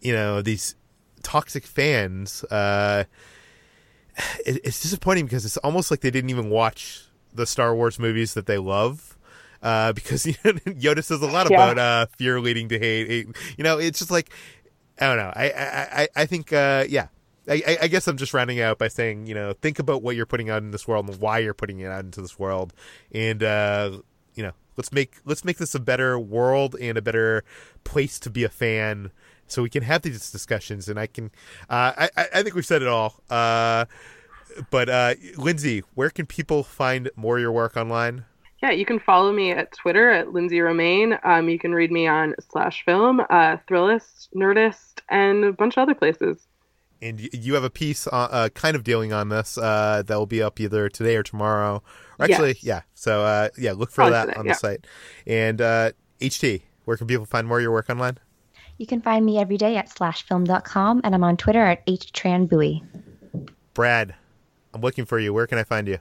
you 0.00 0.12
know, 0.12 0.42
these 0.42 0.76
toxic 1.24 1.66
fans, 1.66 2.44
uh, 2.44 3.06
it, 4.46 4.60
it's 4.62 4.80
disappointing 4.80 5.24
because 5.24 5.44
it's 5.44 5.56
almost 5.56 5.90
like 5.90 6.00
they 6.00 6.12
didn't 6.12 6.30
even 6.30 6.48
watch 6.48 7.06
the 7.34 7.44
Star 7.44 7.74
Wars 7.74 7.98
movies 7.98 8.34
that 8.34 8.46
they 8.46 8.58
love 8.58 9.18
uh, 9.64 9.94
because 9.94 10.26
you 10.26 10.34
know, 10.44 10.52
Yoda 10.52 11.02
says 11.02 11.22
a 11.22 11.26
lot 11.26 11.50
yeah. 11.50 11.56
about 11.56 11.76
uh, 11.76 12.06
fear 12.18 12.40
leading 12.40 12.68
to 12.68 12.78
hate. 12.78 13.26
You 13.58 13.64
know, 13.64 13.78
it's 13.78 13.98
just 13.98 14.12
like 14.12 14.30
I 15.00 15.08
don't 15.08 15.16
know. 15.16 15.32
I 15.34 15.50
I 15.50 16.08
I 16.14 16.26
think 16.26 16.52
uh, 16.52 16.84
yeah. 16.88 17.08
I, 17.48 17.78
I 17.82 17.88
guess 17.88 18.08
I'm 18.08 18.16
just 18.16 18.34
rounding 18.34 18.60
out 18.60 18.78
by 18.78 18.88
saying, 18.88 19.26
you 19.26 19.34
know, 19.34 19.52
think 19.52 19.78
about 19.78 20.02
what 20.02 20.16
you're 20.16 20.26
putting 20.26 20.50
out 20.50 20.62
in 20.62 20.70
this 20.70 20.88
world 20.88 21.08
and 21.08 21.20
why 21.20 21.38
you're 21.38 21.54
putting 21.54 21.80
it 21.80 21.86
out 21.86 22.04
into 22.04 22.20
this 22.20 22.38
world, 22.38 22.72
and 23.12 23.42
uh, 23.42 23.98
you 24.34 24.42
know, 24.42 24.52
let's 24.76 24.92
make 24.92 25.16
let's 25.24 25.44
make 25.44 25.58
this 25.58 25.74
a 25.74 25.80
better 25.80 26.18
world 26.18 26.76
and 26.80 26.98
a 26.98 27.02
better 27.02 27.44
place 27.84 28.18
to 28.20 28.30
be 28.30 28.44
a 28.44 28.48
fan, 28.48 29.10
so 29.46 29.62
we 29.62 29.70
can 29.70 29.82
have 29.82 30.02
these 30.02 30.30
discussions. 30.30 30.88
And 30.88 30.98
I 30.98 31.06
can, 31.06 31.30
uh, 31.70 31.92
I 31.96 32.10
I 32.34 32.42
think 32.42 32.54
we've 32.54 32.66
said 32.66 32.82
it 32.82 32.88
all. 32.88 33.20
Uh, 33.30 33.86
but 34.70 34.88
uh, 34.88 35.14
Lindsey, 35.36 35.82
where 35.94 36.10
can 36.10 36.26
people 36.26 36.62
find 36.62 37.10
more 37.16 37.36
of 37.36 37.42
your 37.42 37.52
work 37.52 37.76
online? 37.76 38.24
Yeah, 38.62 38.70
you 38.70 38.86
can 38.86 38.98
follow 38.98 39.32
me 39.32 39.50
at 39.50 39.72
Twitter 39.72 40.10
at 40.10 40.32
Lindsey 40.32 40.60
Romain. 40.60 41.18
Um, 41.24 41.48
you 41.48 41.58
can 41.58 41.74
read 41.74 41.92
me 41.92 42.06
on 42.06 42.34
Slash 42.50 42.84
Film, 42.84 43.20
uh, 43.20 43.58
Thrillist, 43.68 44.28
Nerdist, 44.34 45.00
and 45.10 45.44
a 45.44 45.52
bunch 45.52 45.76
of 45.76 45.82
other 45.82 45.94
places. 45.94 46.46
And 47.02 47.20
you 47.32 47.54
have 47.54 47.64
a 47.64 47.70
piece 47.70 48.06
uh, 48.06 48.10
uh, 48.10 48.48
kind 48.50 48.74
of 48.74 48.82
dealing 48.82 49.12
on 49.12 49.28
this 49.28 49.58
uh, 49.58 50.02
that 50.06 50.16
will 50.16 50.26
be 50.26 50.42
up 50.42 50.58
either 50.60 50.88
today 50.88 51.16
or 51.16 51.22
tomorrow. 51.22 51.82
Or 52.18 52.24
actually, 52.24 52.50
Yes. 52.54 52.64
yeah. 52.64 52.80
So 52.94 53.22
uh, 53.22 53.48
yeah, 53.58 53.72
look 53.72 53.90
for 53.90 53.96
Probably 53.96 54.12
that 54.12 54.24
today, 54.26 54.38
on 54.38 54.46
yeah. 54.46 54.52
the 54.52 54.58
site. 54.58 54.86
And 55.26 55.60
uh, 55.60 55.92
HT, 56.20 56.62
where 56.86 56.96
can 56.96 57.06
people 57.06 57.26
find 57.26 57.46
more 57.46 57.58
of 57.58 57.62
your 57.62 57.72
work 57.72 57.90
online? 57.90 58.18
You 58.78 58.86
can 58.86 59.00
find 59.02 59.24
me 59.24 59.38
every 59.38 59.56
day 59.56 59.76
at 59.76 59.88
slashfilm.com, 59.88 61.00
and 61.04 61.14
I'm 61.14 61.24
on 61.24 61.36
Twitter 61.36 61.64
at 61.64 61.86
htranbui. 61.86 62.82
Brad, 63.74 64.14
I'm 64.74 64.80
looking 64.80 65.04
for 65.06 65.18
you. 65.18 65.32
Where 65.32 65.46
can 65.46 65.58
I 65.58 65.64
find 65.64 65.88
you? 65.88 65.98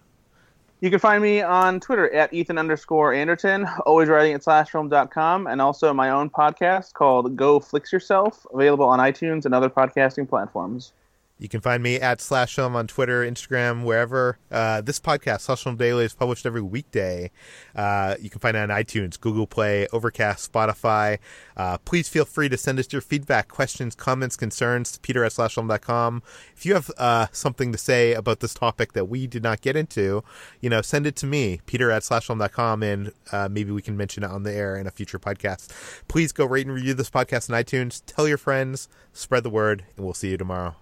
You 0.82 0.90
can 0.90 1.00
find 1.00 1.24
me 1.24 1.42
on 1.42 1.80
Twitter 1.80 2.14
at 2.14 2.34
Ethan 2.34 2.58
underscore 2.58 3.14
Anderton, 3.14 3.66
always 3.86 4.10
writing 4.10 4.34
at 4.34 4.42
slashfilm.com, 4.42 5.48
and 5.48 5.62
also 5.62 5.94
my 5.94 6.10
own 6.10 6.30
podcast 6.30 6.92
called 6.94 7.38
Go 7.38 7.62
Flix 7.62 7.94
Yourself, 7.94 8.46
available 8.54 8.86
on 8.86 9.00
iTunes 9.00 9.46
and 9.46 9.56
other 9.56 9.70
podcasting 9.70 10.28
platforms. 10.28 10.92
You 11.38 11.50
can 11.50 11.60
find 11.60 11.84
me 11.84 11.98
at 11.98 12.22
Slash 12.22 12.56
Film 12.56 12.78
on 12.78 12.88
Twitter, 12.88 13.22
Instagram, 13.22 13.84
wherever. 13.84 14.40
Uh, 14.50 14.80
this 14.80 15.02
podcast, 15.02 15.42
Slash 15.42 15.66
Daily, 15.76 16.06
is 16.06 16.14
published 16.14 16.46
every 16.46 16.62
weekday. 16.62 17.30
Uh, 17.76 18.16
you 18.22 18.30
can 18.30 18.40
find 18.40 18.56
it 18.56 18.62
on 18.62 18.70
iTunes, 18.70 19.20
Google 19.20 19.46
Play, 19.46 19.86
Overcast, 19.92 20.50
Spotify. 20.50 21.20
Uh, 21.58 21.78
please 21.80 22.08
feel 22.08 22.24
free 22.24 22.48
to 22.48 22.56
send 22.56 22.80
us 22.80 22.92
your 22.94 23.02
feedback, 23.02 23.50
questions, 23.50 23.96
comments, 23.96 24.38
concerns 24.38 24.94
to 24.94 25.00
peter 25.02 25.26
at 25.26 25.34
slashfilm.com. 25.34 26.24
If 26.56 26.66
you 26.66 26.74
have 26.74 26.90
uh, 26.98 27.28
something 27.34 27.74
to 27.74 27.78
say 27.78 28.14
about 28.14 28.40
this 28.40 28.54
topic 28.54 28.94
that 28.94 29.10
we 29.10 29.28
did 29.28 29.44
not 29.44 29.60
get 29.60 29.76
into, 29.76 30.24
you 30.62 30.70
know, 30.70 30.82
send 30.82 31.06
it 31.06 31.18
to 31.18 31.26
me, 31.26 31.60
peter 31.66 31.92
at 31.92 32.04
slashfilm.com, 32.04 32.82
and 32.82 33.12
uh, 33.34 33.50
maybe 33.52 33.72
we 33.72 33.82
can 33.82 33.98
mention 33.98 34.24
it 34.24 34.30
on 34.30 34.44
the 34.44 34.54
air 34.54 34.78
in 34.78 34.88
a 34.88 34.92
future 34.92 35.20
podcast. 35.20 35.70
Please 36.08 36.32
go 36.32 36.46
rate 36.46 36.66
and 36.66 36.74
review 36.74 36.94
this 36.94 37.10
podcast 37.10 37.50
on 37.50 37.62
iTunes. 37.62 38.02
Tell 38.06 38.26
your 38.26 38.38
friends, 38.38 38.88
spread 39.12 39.44
the 39.44 39.50
word, 39.50 39.84
and 39.98 40.06
we'll 40.06 40.14
see 40.14 40.30
you 40.30 40.38
tomorrow. 40.38 40.76